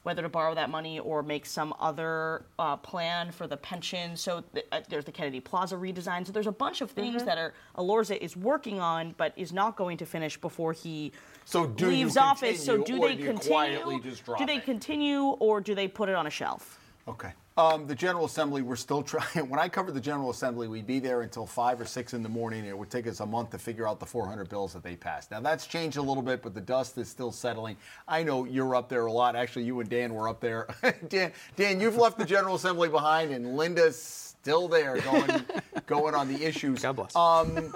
whether 0.06 0.22
to 0.22 0.30
borrow 0.30 0.54
that 0.54 0.70
money 0.70 1.00
or 1.00 1.24
make 1.24 1.48
some 1.48 1.74
other 1.80 2.46
uh, 2.60 2.78
plan 2.78 3.32
for 3.32 3.48
the 3.48 3.58
pension. 3.58 4.16
So 4.16 4.44
th- 4.54 4.68
uh, 4.72 4.82
there's 4.88 5.04
the 5.06 5.12
Kennedy 5.12 5.40
Plaza 5.40 5.76
redesign. 5.76 6.28
So 6.28 6.32
there's 6.32 6.46
a 6.46 6.52
bunch 6.52 6.82
of 6.82 6.92
things 6.92 7.24
that 7.24 7.40
are 7.40 7.56
Elorza 7.76 8.16
is 8.20 8.38
working 8.38 8.80
on, 8.80 9.16
but 9.18 9.34
is 9.36 9.52
not 9.52 9.76
going 9.76 9.98
to 9.98 10.06
finish 10.06 10.38
before 10.40 10.74
he 10.74 11.12
So 11.46 11.66
do 11.66 11.88
leaves 11.88 12.18
office. 12.18 12.64
So 12.64 12.78
do 12.78 12.98
or 13.02 13.08
they 13.08 13.16
do 13.16 13.24
you 13.24 13.30
continue? 13.30 14.00
just 14.04 14.26
drop 14.26 14.38
do 14.38 14.46
they 14.46 14.58
it? 14.58 14.64
continue 14.64 15.24
or 15.24 15.60
do 15.60 15.74
they 15.74 15.88
put 15.88 16.08
it 16.08 16.14
on 16.14 16.28
a 16.28 16.30
shelf? 16.30 16.80
Okay. 17.08 17.32
Um, 17.58 17.88
the 17.88 17.96
General 17.96 18.26
Assembly, 18.26 18.62
we're 18.62 18.76
still 18.76 19.02
trying. 19.02 19.50
When 19.50 19.62
I 19.62 19.70
covered 19.70 19.94
the 19.94 20.02
General 20.02 20.30
Assembly, 20.30 20.68
we'd 20.68 20.86
be 20.86 21.00
there 21.00 21.22
until 21.22 21.46
5 21.46 21.80
or 21.80 21.86
6 21.86 22.14
in 22.14 22.22
the 22.22 22.28
morning. 22.28 22.60
and 22.62 22.68
It 22.68 22.78
would 22.78 22.90
take 22.90 23.08
us 23.08 23.22
a 23.22 23.26
month 23.26 23.52
to 23.52 23.58
figure 23.58 23.88
out 23.88 24.02
the 24.02 24.06
400 24.06 24.50
bills 24.50 24.74
that 24.74 24.84
they 24.84 24.98
passed. 24.98 25.32
Now, 25.32 25.40
that's 25.40 25.66
changed 25.66 25.96
a 25.96 26.02
little 26.02 26.24
bit, 26.24 26.42
but 26.42 26.54
the 26.54 26.60
dust 26.60 26.98
is 26.98 27.08
still 27.08 27.32
settling. 27.32 27.78
I 28.10 28.24
know 28.24 28.44
you're 28.44 28.76
up 28.76 28.90
there 28.90 29.06
a 29.06 29.12
lot. 29.12 29.38
Actually, 29.38 29.64
you 29.64 29.80
and 29.80 29.90
Dan 29.90 30.14
were 30.14 30.28
up 30.28 30.42
there. 30.42 30.68
Dan, 31.08 31.32
Dan, 31.56 31.80
you've 31.80 31.96
left 31.96 32.18
the 32.18 32.26
General 32.26 32.56
Assembly 32.56 32.90
behind, 32.90 33.32
and 33.32 33.56
Linda's 33.56 34.02
still 34.02 34.68
there 34.68 35.00
going, 35.00 35.46
going 35.86 36.14
on 36.14 36.28
the 36.28 36.44
issues. 36.44 36.82
God 36.82 36.98
bless. 36.98 37.16
Um, 37.16 37.74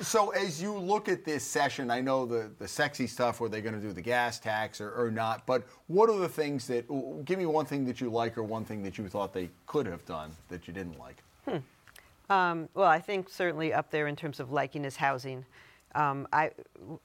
so 0.00 0.30
as 0.30 0.60
you 0.60 0.72
look 0.72 1.08
at 1.08 1.24
this 1.24 1.44
session, 1.44 1.90
I 1.90 2.00
know 2.00 2.26
the, 2.26 2.50
the 2.58 2.68
sexy 2.68 3.06
stuff 3.06 3.40
where 3.40 3.48
they're 3.48 3.60
going 3.60 3.74
to 3.74 3.80
do 3.80 3.92
the 3.92 4.02
gas 4.02 4.38
tax 4.38 4.80
or, 4.80 4.92
or 4.92 5.10
not, 5.10 5.46
but 5.46 5.64
what 5.86 6.10
are 6.10 6.18
the 6.18 6.28
things 6.28 6.66
that, 6.68 6.86
give 7.24 7.38
me 7.38 7.46
one 7.46 7.66
thing 7.66 7.84
that 7.86 8.00
you 8.00 8.10
like 8.10 8.36
or 8.38 8.42
one 8.42 8.64
thing 8.64 8.82
that 8.82 8.98
you 8.98 9.08
thought 9.08 9.32
they 9.32 9.50
could 9.66 9.86
have 9.86 10.04
done 10.06 10.30
that 10.48 10.66
you 10.66 10.74
didn't 10.74 10.98
like? 10.98 11.22
Um, 12.28 12.68
well, 12.74 12.88
I 12.88 12.98
think 12.98 13.28
certainly 13.28 13.72
up 13.72 13.90
there 13.90 14.08
in 14.08 14.16
terms 14.16 14.40
of 14.40 14.50
liking 14.50 14.84
is 14.84 14.96
housing. 14.96 15.44
Um, 15.94 16.26
I, 16.32 16.50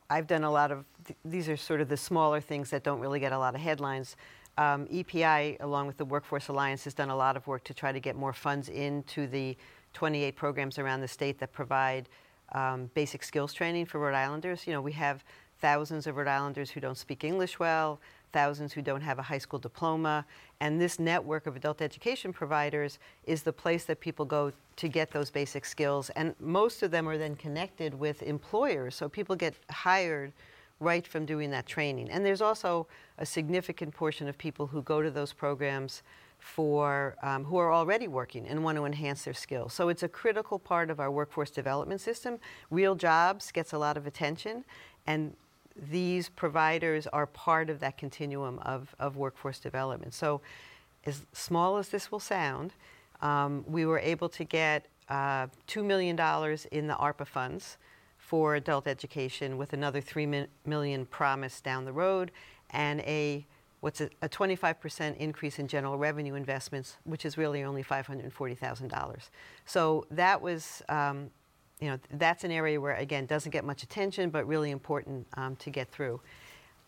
I've 0.09 0.27
done 0.27 0.43
a 0.43 0.51
lot 0.51 0.71
of, 0.71 0.83
th- 1.05 1.17
these 1.23 1.47
are 1.47 1.55
sort 1.55 1.79
of 1.79 1.89
the 1.89 1.97
smaller 1.97 2.41
things 2.41 2.69
that 2.71 2.83
don't 2.83 2.99
really 2.99 3.19
get 3.19 3.31
a 3.31 3.37
lot 3.37 3.55
of 3.55 3.61
headlines. 3.61 4.15
Um, 4.57 4.87
EPI, 4.91 5.57
along 5.61 5.87
with 5.87 5.97
the 5.97 6.05
Workforce 6.05 6.49
Alliance, 6.49 6.83
has 6.83 6.93
done 6.93 7.09
a 7.09 7.15
lot 7.15 7.37
of 7.37 7.47
work 7.47 7.63
to 7.65 7.73
try 7.73 7.91
to 7.91 7.99
get 7.99 8.15
more 8.15 8.33
funds 8.33 8.67
into 8.67 9.27
the 9.27 9.55
28 9.93 10.35
programs 10.35 10.77
around 10.77 11.01
the 11.01 11.07
state 11.07 11.39
that 11.39 11.53
provide 11.53 12.09
um, 12.51 12.89
basic 12.93 13.23
skills 13.23 13.53
training 13.53 13.85
for 13.85 13.99
Rhode 13.99 14.15
Islanders. 14.15 14.67
You 14.67 14.73
know, 14.73 14.81
we 14.81 14.91
have 14.93 15.23
thousands 15.59 16.07
of 16.07 16.17
Rhode 16.17 16.27
Islanders 16.27 16.71
who 16.71 16.79
don't 16.79 16.97
speak 16.97 17.23
English 17.23 17.59
well, 17.59 17.99
thousands 18.33 18.73
who 18.73 18.81
don't 18.81 19.01
have 19.01 19.19
a 19.19 19.21
high 19.21 19.37
school 19.37 19.59
diploma, 19.59 20.25
and 20.59 20.79
this 20.79 20.99
network 20.99 21.47
of 21.47 21.55
adult 21.55 21.81
education 21.81 22.33
providers 22.33 22.99
is 23.25 23.43
the 23.43 23.53
place 23.53 23.85
that 23.85 23.99
people 23.99 24.25
go 24.25 24.51
to 24.77 24.87
get 24.87 25.11
those 25.11 25.29
basic 25.29 25.65
skills. 25.65 26.09
And 26.11 26.33
most 26.39 26.81
of 26.81 26.91
them 26.91 27.07
are 27.07 27.17
then 27.17 27.35
connected 27.35 27.93
with 27.93 28.23
employers, 28.23 28.95
so 28.95 29.07
people 29.09 29.35
get 29.35 29.53
hired 29.69 30.31
right 30.79 31.05
from 31.05 31.25
doing 31.25 31.51
that 31.51 31.67
training. 31.67 32.09
And 32.09 32.25
there's 32.25 32.41
also 32.41 32.87
a 33.19 33.25
significant 33.25 33.93
portion 33.93 34.27
of 34.27 34.37
people 34.37 34.65
who 34.67 34.81
go 34.81 35.01
to 35.01 35.11
those 35.11 35.31
programs 35.31 36.01
for 36.41 37.15
um, 37.21 37.45
who 37.45 37.57
are 37.57 37.71
already 37.71 38.07
working 38.07 38.47
and 38.47 38.63
want 38.63 38.75
to 38.75 38.85
enhance 38.85 39.23
their 39.23 39.33
skills. 39.33 39.73
So 39.73 39.89
it's 39.89 40.03
a 40.03 40.09
critical 40.09 40.57
part 40.59 40.89
of 40.89 40.99
our 40.99 41.11
workforce 41.11 41.51
development 41.51 42.01
system. 42.01 42.39
Real 42.71 42.95
jobs 42.95 43.51
gets 43.51 43.73
a 43.73 43.77
lot 43.77 43.95
of 43.95 44.07
attention, 44.07 44.65
and 45.05 45.35
these 45.75 46.29
providers 46.29 47.07
are 47.07 47.27
part 47.27 47.69
of 47.69 47.79
that 47.79 47.97
continuum 47.97 48.59
of, 48.59 48.93
of 48.99 49.15
workforce 49.15 49.59
development. 49.59 50.13
So, 50.13 50.41
as 51.05 51.25
small 51.31 51.77
as 51.77 51.89
this 51.89 52.11
will 52.11 52.19
sound, 52.19 52.73
um, 53.21 53.63
we 53.67 53.85
were 53.85 53.97
able 53.97 54.29
to 54.29 54.43
get 54.43 54.87
uh, 55.09 55.47
$2 55.67 55.83
million 55.83 56.19
in 56.71 56.87
the 56.87 56.93
ARPA 56.93 57.25
funds 57.25 57.77
for 58.17 58.55
adult 58.55 58.87
education 58.87 59.57
with 59.57 59.73
another 59.73 59.99
3 60.01 60.25
mi- 60.25 60.47
million 60.65 61.05
promised 61.05 61.63
down 61.63 61.85
the 61.85 61.93
road 61.93 62.31
and 62.69 63.01
a 63.01 63.45
what's 63.81 64.01
a, 64.01 64.09
a 64.21 64.29
25% 64.29 65.17
increase 65.17 65.59
in 65.59 65.67
general 65.67 65.97
revenue 65.97 66.35
investments, 66.35 66.97
which 67.03 67.25
is 67.25 67.37
really 67.37 67.63
only 67.63 67.83
$540,000. 67.83 69.29
So 69.65 70.05
that 70.11 70.41
was 70.41 70.81
um, 70.87 71.31
you 71.81 71.89
know, 71.89 71.99
that's 72.13 72.43
an 72.43 72.51
area 72.51 72.79
where, 72.79 72.93
again, 72.93 73.25
doesn't 73.25 73.51
get 73.51 73.65
much 73.65 73.81
attention, 73.81 74.29
but 74.29 74.47
really 74.47 74.69
important 74.69 75.27
um, 75.33 75.55
to 75.57 75.71
get 75.71 75.89
through. 75.89 76.21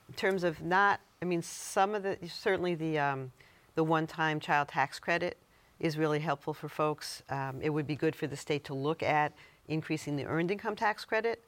In 0.08 0.14
terms 0.14 0.44
of 0.44 0.62
not, 0.62 1.02
I 1.22 1.26
mean, 1.26 1.42
some 1.42 1.96
of 1.96 2.04
the, 2.04 2.18
certainly 2.30 2.76
the, 2.76 3.00
um, 3.00 3.32
the 3.74 3.84
one-time 3.84 4.40
child 4.40 4.68
tax 4.68 5.00
credit 5.00 5.38
is 5.80 5.98
really 5.98 6.20
helpful 6.20 6.54
for 6.54 6.70
folks. 6.70 7.24
Um, 7.30 7.60
it 7.62 7.72
would 7.72 7.88
be 7.88 7.96
good 7.96 8.16
for 8.16 8.28
the 8.28 8.38
state 8.38 8.64
to 8.66 8.76
look 8.76 9.02
at 9.02 9.34
increasing 9.68 10.16
the 10.16 10.26
earned 10.26 10.52
income 10.52 10.76
tax 10.76 11.04
credit 11.04 11.44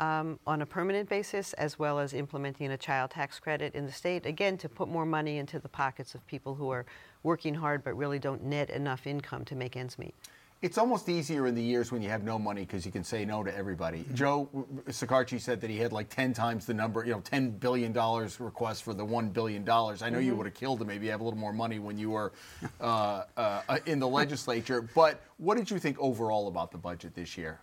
um, 0.00 0.38
on 0.46 0.62
a 0.62 0.66
permanent 0.66 1.08
basis, 1.08 1.52
as 1.54 1.78
well 1.78 1.98
as 1.98 2.14
implementing 2.14 2.70
a 2.70 2.78
child 2.78 3.10
tax 3.10 3.38
credit 3.40 3.74
in 3.74 3.86
the 3.86 3.92
state, 3.92 4.26
again, 4.26 4.56
to 4.58 4.68
put 4.68 4.88
more 4.88 5.06
money 5.06 5.38
into 5.38 5.58
the 5.58 5.68
pockets 5.68 6.14
of 6.14 6.26
people 6.26 6.54
who 6.54 6.70
are 6.70 6.86
working 7.22 7.54
hard 7.54 7.82
but 7.82 7.96
really 7.96 8.18
don't 8.18 8.44
net 8.44 8.70
enough 8.70 9.06
income 9.06 9.44
to 9.44 9.54
make 9.54 9.76
ends 9.76 9.98
meet. 9.98 10.14
It's 10.60 10.76
almost 10.76 11.08
easier 11.08 11.46
in 11.46 11.54
the 11.54 11.62
years 11.62 11.92
when 11.92 12.02
you 12.02 12.08
have 12.08 12.24
no 12.24 12.36
money 12.36 12.62
because 12.62 12.84
you 12.84 12.90
can 12.90 13.04
say 13.04 13.24
no 13.24 13.44
to 13.44 13.56
everybody. 13.56 14.00
Mm-hmm. 14.00 14.14
Joe 14.14 14.48
Shekarchi 14.88 15.40
said 15.40 15.60
that 15.60 15.70
he 15.70 15.78
had 15.78 15.92
like 15.92 16.08
10 16.08 16.32
times 16.32 16.66
the 16.66 16.74
number, 16.74 17.04
you 17.04 17.12
know, 17.12 17.20
$10 17.20 17.60
billion 17.60 17.92
request 17.92 18.82
for 18.82 18.92
the 18.92 19.06
$1 19.06 19.32
billion. 19.32 19.62
I 19.62 19.66
know 19.66 19.94
mm-hmm. 19.94 20.20
you 20.20 20.34
would 20.34 20.46
have 20.46 20.54
killed 20.54 20.80
him 20.80 20.88
maybe 20.88 21.06
you 21.06 21.12
have 21.12 21.20
a 21.20 21.24
little 21.24 21.38
more 21.38 21.52
money 21.52 21.78
when 21.78 21.96
you 21.96 22.10
were 22.10 22.32
uh, 22.80 23.22
uh, 23.36 23.78
in 23.86 24.00
the 24.00 24.08
legislature. 24.08 24.82
But 24.82 25.22
what 25.36 25.56
did 25.56 25.70
you 25.70 25.78
think 25.78 25.96
overall 26.00 26.48
about 26.48 26.72
the 26.72 26.78
budget 26.78 27.14
this 27.14 27.38
year? 27.38 27.60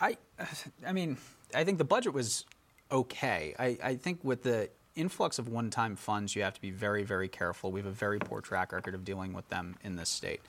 I, 0.00 0.16
I 0.86 0.92
mean, 0.92 1.16
I 1.54 1.64
think 1.64 1.78
the 1.78 1.84
budget 1.84 2.12
was 2.12 2.44
okay. 2.90 3.54
I, 3.58 3.78
I 3.82 3.96
think 3.96 4.20
with 4.22 4.42
the 4.42 4.70
influx 4.94 5.38
of 5.38 5.48
one 5.48 5.70
time 5.70 5.96
funds, 5.96 6.34
you 6.34 6.42
have 6.42 6.54
to 6.54 6.60
be 6.60 6.70
very, 6.70 7.02
very 7.02 7.28
careful. 7.28 7.70
We 7.70 7.80
have 7.80 7.86
a 7.86 7.92
very 7.92 8.18
poor 8.18 8.40
track 8.40 8.72
record 8.72 8.94
of 8.94 9.04
dealing 9.04 9.32
with 9.32 9.48
them 9.48 9.76
in 9.84 9.96
this 9.96 10.08
state. 10.08 10.40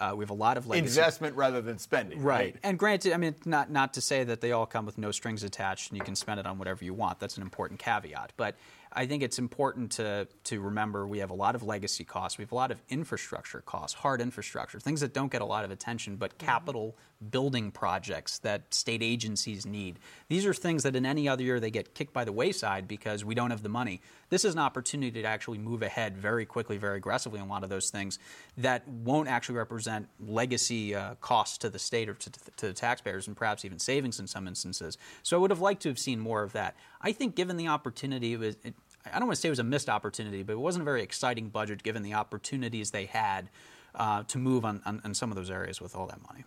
Uh, 0.00 0.14
we 0.16 0.22
have 0.22 0.30
a 0.30 0.34
lot 0.34 0.56
of 0.56 0.66
legacy. 0.66 0.98
investment 0.98 1.36
rather 1.36 1.60
than 1.60 1.78
spending. 1.78 2.22
Right. 2.22 2.54
right. 2.54 2.56
And 2.62 2.78
granted, 2.78 3.12
I 3.12 3.18
mean, 3.18 3.34
not 3.44 3.70
not 3.70 3.92
to 3.94 4.00
say 4.00 4.24
that 4.24 4.40
they 4.40 4.52
all 4.52 4.64
come 4.64 4.86
with 4.86 4.96
no 4.96 5.10
strings 5.10 5.44
attached 5.44 5.90
and 5.90 5.98
you 5.98 6.04
can 6.04 6.16
spend 6.16 6.40
it 6.40 6.46
on 6.46 6.56
whatever 6.56 6.82
you 6.82 6.94
want. 6.94 7.20
That's 7.20 7.36
an 7.36 7.42
important 7.42 7.80
caveat. 7.80 8.32
But 8.38 8.56
I 8.92 9.06
think 9.06 9.22
it's 9.22 9.38
important 9.38 9.92
to, 9.92 10.26
to 10.44 10.60
remember 10.60 11.06
we 11.06 11.18
have 11.18 11.28
a 11.28 11.34
lot 11.34 11.54
of 11.54 11.62
legacy 11.62 12.04
costs. 12.04 12.38
We 12.38 12.42
have 12.44 12.52
a 12.52 12.56
lot 12.56 12.70
of 12.70 12.80
infrastructure 12.88 13.60
costs, 13.60 13.98
hard 13.98 14.22
infrastructure, 14.22 14.80
things 14.80 15.02
that 15.02 15.12
don't 15.12 15.30
get 15.30 15.42
a 15.42 15.44
lot 15.46 15.66
of 15.66 15.70
attention, 15.70 16.16
but 16.16 16.30
mm-hmm. 16.30 16.46
capital 16.46 16.96
building 17.30 17.70
projects 17.70 18.38
that 18.38 18.72
state 18.72 19.02
agencies 19.02 19.66
need. 19.66 19.98
These 20.28 20.46
are 20.46 20.54
things 20.54 20.82
that 20.84 20.96
in 20.96 21.04
any 21.04 21.28
other 21.28 21.42
year 21.42 21.60
they 21.60 21.70
get 21.70 21.94
kicked 21.94 22.12
by 22.12 22.24
the 22.24 22.32
wayside 22.32 22.88
because 22.88 23.24
we 23.24 23.34
don't 23.34 23.50
have 23.50 23.62
the 23.62 23.68
money. 23.68 24.00
This 24.30 24.44
is 24.44 24.54
an 24.54 24.60
opportunity 24.60 25.20
to 25.22 25.28
actually 25.28 25.58
move 25.58 25.82
ahead 25.82 26.16
very 26.16 26.46
quickly, 26.46 26.78
very 26.78 26.96
aggressively 26.96 27.40
on 27.40 27.46
a 27.46 27.50
lot 27.50 27.62
of 27.62 27.68
those 27.68 27.90
things 27.90 28.18
that 28.56 28.86
won't 28.88 29.28
actually 29.28 29.56
represent 29.56 30.08
legacy 30.18 30.94
uh, 30.94 31.16
costs 31.16 31.58
to 31.58 31.68
the 31.68 31.78
state 31.78 32.08
or 32.08 32.14
to, 32.14 32.30
to 32.56 32.66
the 32.68 32.72
taxpayers 32.72 33.26
and 33.26 33.36
perhaps 33.36 33.64
even 33.64 33.78
savings 33.78 34.18
in 34.18 34.26
some 34.26 34.48
instances. 34.48 34.96
So 35.22 35.36
I 35.36 35.40
would 35.40 35.50
have 35.50 35.60
liked 35.60 35.82
to 35.82 35.88
have 35.88 35.98
seen 35.98 36.20
more 36.20 36.42
of 36.42 36.52
that. 36.52 36.74
I 37.02 37.12
think 37.12 37.34
given 37.34 37.56
the 37.56 37.68
opportunity, 37.68 38.34
it 38.34 38.38
was, 38.38 38.56
it, 38.64 38.74
I 39.04 39.18
don't 39.18 39.26
want 39.26 39.36
to 39.36 39.40
say 39.40 39.48
it 39.48 39.50
was 39.50 39.58
a 39.58 39.64
missed 39.64 39.88
opportunity, 39.88 40.42
but 40.42 40.52
it 40.52 40.60
wasn't 40.60 40.82
a 40.82 40.84
very 40.84 41.02
exciting 41.02 41.48
budget 41.48 41.82
given 41.82 42.02
the 42.02 42.14
opportunities 42.14 42.90
they 42.90 43.06
had 43.06 43.50
uh, 43.94 44.22
to 44.24 44.38
move 44.38 44.64
on, 44.64 44.80
on, 44.86 45.00
on, 45.04 45.14
some 45.14 45.30
of 45.30 45.36
those 45.36 45.50
areas 45.50 45.80
with 45.80 45.96
all 45.96 46.06
that 46.06 46.22
money. 46.26 46.44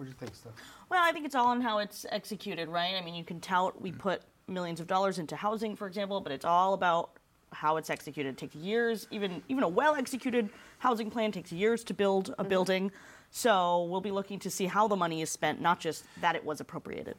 What 0.00 0.06
do 0.06 0.12
you 0.12 0.16
think, 0.18 0.34
Steph? 0.34 0.52
Well, 0.88 1.02
I 1.04 1.12
think 1.12 1.26
it's 1.26 1.34
all 1.34 1.48
on 1.48 1.60
how 1.60 1.76
it's 1.76 2.06
executed, 2.08 2.70
right? 2.70 2.94
I 2.98 3.04
mean, 3.04 3.14
you 3.14 3.22
can 3.22 3.38
tout 3.38 3.78
we 3.82 3.92
put 3.92 4.22
millions 4.48 4.80
of 4.80 4.86
dollars 4.86 5.18
into 5.18 5.36
housing, 5.36 5.76
for 5.76 5.86
example, 5.86 6.22
but 6.22 6.32
it's 6.32 6.46
all 6.46 6.72
about 6.72 7.10
how 7.52 7.76
it's 7.76 7.90
executed. 7.90 8.30
It 8.30 8.38
takes 8.38 8.54
years, 8.54 9.06
even 9.10 9.42
even 9.50 9.62
a 9.62 9.68
well 9.68 9.94
executed 9.94 10.48
housing 10.78 11.10
plan 11.10 11.32
takes 11.32 11.52
years 11.52 11.84
to 11.84 11.92
build 11.92 12.30
a 12.30 12.32
mm-hmm. 12.32 12.48
building. 12.48 12.92
So 13.30 13.84
we'll 13.90 14.00
be 14.00 14.10
looking 14.10 14.38
to 14.38 14.48
see 14.48 14.64
how 14.64 14.88
the 14.88 14.96
money 14.96 15.20
is 15.20 15.28
spent, 15.28 15.60
not 15.60 15.80
just 15.80 16.06
that 16.22 16.34
it 16.34 16.42
was 16.42 16.62
appropriated. 16.62 17.16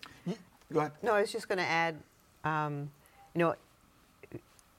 Go 0.73 0.79
ahead. 0.79 0.93
No, 1.03 1.13
I 1.13 1.21
was 1.21 1.31
just 1.31 1.47
going 1.47 1.59
to 1.59 1.63
add, 1.63 1.97
um, 2.43 2.89
you 3.35 3.39
know, 3.41 3.53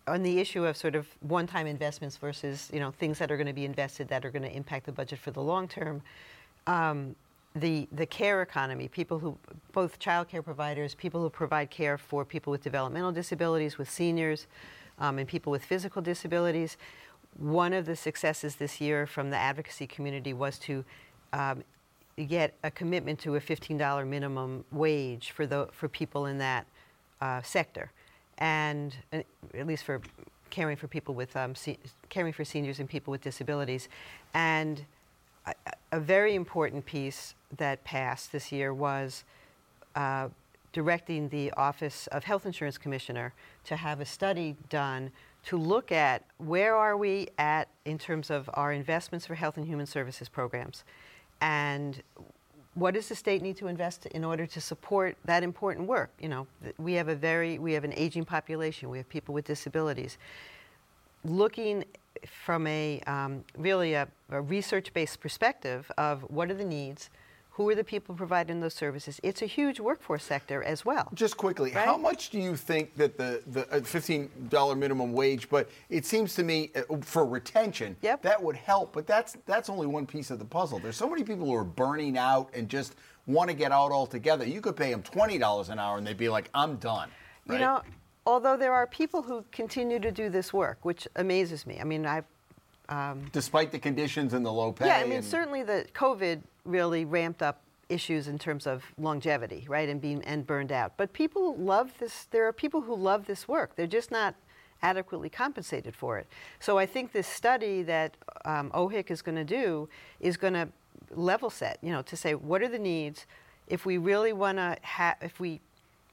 on 0.08 0.24
the 0.24 0.40
issue 0.40 0.66
of 0.66 0.76
sort 0.76 0.96
of 0.96 1.06
one-time 1.20 1.68
investments 1.68 2.16
versus 2.16 2.68
you 2.72 2.80
know 2.80 2.90
things 2.90 3.20
that 3.20 3.30
are 3.30 3.36
going 3.36 3.46
to 3.46 3.52
be 3.52 3.64
invested 3.64 4.08
that 4.08 4.24
are 4.24 4.32
going 4.32 4.42
to 4.42 4.52
impact 4.52 4.86
the 4.86 4.92
budget 4.92 5.20
for 5.20 5.30
the 5.30 5.40
long 5.40 5.68
term. 5.68 6.02
Um, 6.66 7.14
the 7.54 7.88
the 7.92 8.06
care 8.06 8.42
economy, 8.42 8.88
people 8.88 9.18
who 9.18 9.36
both 9.72 9.98
child 9.98 10.28
care 10.28 10.42
providers, 10.42 10.94
people 10.94 11.20
who 11.20 11.30
provide 11.30 11.70
care 11.70 11.98
for 11.98 12.24
people 12.24 12.50
with 12.50 12.62
developmental 12.62 13.12
disabilities, 13.12 13.78
with 13.78 13.90
seniors, 13.90 14.46
um, 14.98 15.18
and 15.18 15.28
people 15.28 15.50
with 15.50 15.64
physical 15.64 16.00
disabilities. 16.02 16.76
One 17.38 17.72
of 17.72 17.86
the 17.86 17.96
successes 17.96 18.56
this 18.56 18.80
year 18.80 19.06
from 19.06 19.30
the 19.30 19.36
advocacy 19.36 19.86
community 19.86 20.32
was 20.32 20.58
to 20.60 20.84
um, 21.32 21.62
get 22.28 22.54
a 22.62 22.70
commitment 22.70 23.18
to 23.20 23.36
a 23.36 23.40
$15 23.40 24.06
minimum 24.06 24.64
wage 24.70 25.30
for 25.30 25.46
the 25.46 25.68
for 25.72 25.88
people 25.88 26.26
in 26.26 26.38
that 26.38 26.66
uh, 27.20 27.40
sector 27.42 27.90
and 28.38 28.96
uh, 29.12 29.22
at 29.54 29.66
least 29.66 29.84
for 29.84 30.00
caring 30.50 30.76
for 30.76 30.88
people 30.88 31.14
with 31.14 31.34
um, 31.36 31.54
se- 31.54 31.78
caring 32.08 32.32
for 32.32 32.44
seniors 32.44 32.80
and 32.80 32.88
people 32.88 33.10
with 33.10 33.22
disabilities, 33.22 33.88
and 34.34 34.84
a, 35.46 35.54
a, 35.92 36.00
very 36.00 36.34
important 36.34 36.84
piece 36.84 37.34
that 37.56 37.84
passed 37.84 38.32
this 38.32 38.52
year 38.52 38.72
was. 38.74 39.24
Uh, 39.94 40.28
directing 40.72 41.28
the 41.28 41.50
Office 41.52 42.06
of 42.06 42.24
Health 42.24 42.46
Insurance 42.46 42.78
Commissioner 42.78 43.34
to 43.64 43.76
have 43.76 44.00
a 44.00 44.06
study 44.06 44.56
done 44.70 45.10
to 45.44 45.58
look 45.58 45.92
at 45.92 46.24
where 46.38 46.74
are 46.74 46.96
we 46.96 47.28
at 47.36 47.68
in 47.84 47.98
terms 47.98 48.30
of 48.30 48.48
our 48.54 48.72
investments 48.72 49.26
for 49.26 49.34
health 49.34 49.58
and 49.58 49.66
human 49.66 49.84
services 49.84 50.30
programs 50.30 50.82
and 51.42 52.02
what 52.74 52.94
does 52.94 53.08
the 53.08 53.14
state 53.14 53.42
need 53.42 53.56
to 53.58 53.66
invest 53.66 54.06
in 54.06 54.24
order 54.24 54.46
to 54.46 54.60
support 54.60 55.16
that 55.26 55.42
important 55.42 55.86
work? 55.86 56.10
You 56.20 56.28
know, 56.28 56.46
we 56.78 56.94
have 56.94 57.08
a 57.08 57.14
very 57.14 57.58
we 57.58 57.74
have 57.74 57.84
an 57.84 57.92
aging 57.94 58.24
population. 58.24 58.88
We 58.88 58.98
have 58.98 59.08
people 59.08 59.34
with 59.34 59.44
disabilities. 59.44 60.16
Looking 61.24 61.84
from 62.26 62.66
a 62.66 63.00
um, 63.06 63.44
really 63.56 63.94
a, 63.94 64.08
a 64.30 64.40
research-based 64.40 65.20
perspective 65.20 65.90
of 65.98 66.22
what 66.30 66.50
are 66.50 66.54
the 66.54 66.64
needs, 66.64 67.10
who 67.52 67.68
are 67.68 67.74
the 67.74 67.84
people 67.84 68.14
providing 68.14 68.60
those 68.60 68.72
services? 68.72 69.20
It's 69.22 69.42
a 69.42 69.46
huge 69.46 69.78
workforce 69.78 70.24
sector 70.24 70.62
as 70.62 70.86
well. 70.86 71.10
Just 71.12 71.36
quickly, 71.36 71.70
right? 71.72 71.84
how 71.84 71.98
much 71.98 72.30
do 72.30 72.40
you 72.40 72.56
think 72.56 72.96
that 72.96 73.18
the, 73.18 73.42
the 73.48 73.70
uh, 73.70 73.80
$15 73.80 74.78
minimum 74.78 75.12
wage, 75.12 75.50
but 75.50 75.68
it 75.90 76.06
seems 76.06 76.34
to 76.36 76.44
me 76.44 76.70
uh, 76.74 76.96
for 77.02 77.26
retention, 77.26 77.94
yep. 78.00 78.22
that 78.22 78.42
would 78.42 78.56
help, 78.56 78.94
but 78.94 79.06
that's, 79.06 79.36
that's 79.44 79.68
only 79.68 79.86
one 79.86 80.06
piece 80.06 80.30
of 80.30 80.38
the 80.38 80.44
puzzle. 80.46 80.78
There's 80.78 80.96
so 80.96 81.08
many 81.08 81.24
people 81.24 81.44
who 81.46 81.54
are 81.54 81.64
burning 81.64 82.16
out 82.16 82.48
and 82.54 82.70
just 82.70 82.94
want 83.26 83.50
to 83.50 83.54
get 83.54 83.70
out 83.70 83.92
altogether. 83.92 84.46
You 84.46 84.62
could 84.62 84.76
pay 84.76 84.90
them 84.90 85.02
$20 85.02 85.68
an 85.68 85.78
hour 85.78 85.98
and 85.98 86.06
they'd 86.06 86.16
be 86.16 86.30
like, 86.30 86.48
I'm 86.54 86.76
done. 86.76 87.10
Right? 87.46 87.56
You 87.56 87.66
know, 87.66 87.82
although 88.26 88.56
there 88.56 88.72
are 88.72 88.86
people 88.86 89.22
who 89.22 89.44
continue 89.52 89.98
to 89.98 90.10
do 90.10 90.28
this 90.28 90.52
work, 90.52 90.78
which 90.82 91.08
amazes 91.16 91.66
me. 91.66 91.78
I 91.80 91.84
mean, 91.84 92.06
I've 92.06 92.24
um, 92.88 93.26
Despite 93.32 93.72
the 93.72 93.78
conditions 93.78 94.34
and 94.34 94.44
the 94.44 94.52
low 94.52 94.72
pay. 94.72 94.86
Yeah, 94.86 94.96
I 94.96 95.04
mean, 95.04 95.22
certainly 95.22 95.62
the 95.62 95.86
COVID 95.94 96.42
really 96.64 97.04
ramped 97.04 97.42
up 97.42 97.60
issues 97.88 98.28
in 98.28 98.38
terms 98.38 98.66
of 98.66 98.82
longevity, 98.98 99.64
right, 99.68 99.88
and 99.88 100.00
being 100.00 100.22
and 100.24 100.46
burned 100.46 100.72
out. 100.72 100.92
But 100.96 101.12
people 101.12 101.56
love 101.56 101.92
this. 101.98 102.26
There 102.30 102.46
are 102.46 102.52
people 102.52 102.82
who 102.82 102.94
love 102.94 103.26
this 103.26 103.46
work. 103.48 103.76
They're 103.76 103.86
just 103.86 104.10
not 104.10 104.34
adequately 104.82 105.30
compensated 105.30 105.94
for 105.94 106.18
it. 106.18 106.26
So 106.58 106.76
I 106.76 106.86
think 106.86 107.12
this 107.12 107.28
study 107.28 107.82
that 107.84 108.16
um, 108.44 108.70
OHIC 108.74 109.10
is 109.10 109.22
going 109.22 109.36
to 109.36 109.44
do 109.44 109.88
is 110.20 110.36
going 110.36 110.54
to 110.54 110.68
level 111.14 111.50
set, 111.50 111.78
you 111.82 111.92
know, 111.92 112.02
to 112.02 112.16
say 112.16 112.34
what 112.34 112.62
are 112.62 112.68
the 112.68 112.78
needs. 112.78 113.26
if 113.68 113.86
we 113.86 113.96
really 113.96 114.32
want 114.32 114.58
to 114.58 114.76
have, 114.82 115.16
if 115.22 115.38
we, 115.40 115.60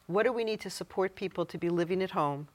what 0.09 0.23
do 0.23 0.33
we 0.33 0.43
need 0.43 0.59
to 0.59 0.71
support 0.71 1.13
people 1.13 1.45
to 1.45 1.57
be 1.59 1.69
living 1.69 2.01
at 2.01 2.09
home, 2.09 2.47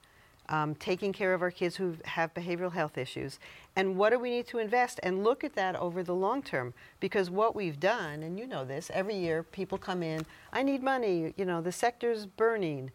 um, 0.49 0.75
taking 0.75 1.13
care 1.13 1.33
of 1.33 1.41
our 1.41 1.49
kids 1.49 1.77
who 1.77 1.95
have 2.03 2.33
behavioral 2.33 2.71
health 2.71 2.97
issues, 2.97 3.39
and 3.77 3.95
what 3.95 4.09
do 4.09 4.19
we 4.19 4.29
need 4.29 4.45
to 4.47 4.59
invest 4.59 4.99
and 5.03 5.23
look 5.23 5.45
at 5.45 5.55
that 5.55 5.73
over 5.77 6.03
the 6.03 6.13
long 6.13 6.43
term 6.43 6.73
because 6.99 7.29
what 7.29 7.55
we've 7.55 7.79
done, 7.79 8.23
and 8.23 8.37
you 8.37 8.45
know 8.45 8.65
this, 8.65 8.91
every 8.93 9.15
year 9.15 9.41
people 9.41 9.77
come 9.77 10.03
in, 10.03 10.25
I 10.51 10.63
need 10.63 10.83
money, 10.83 11.33
you 11.37 11.45
know, 11.45 11.61
the 11.61 11.71
sector's 11.71 12.25
burning. 12.25 12.91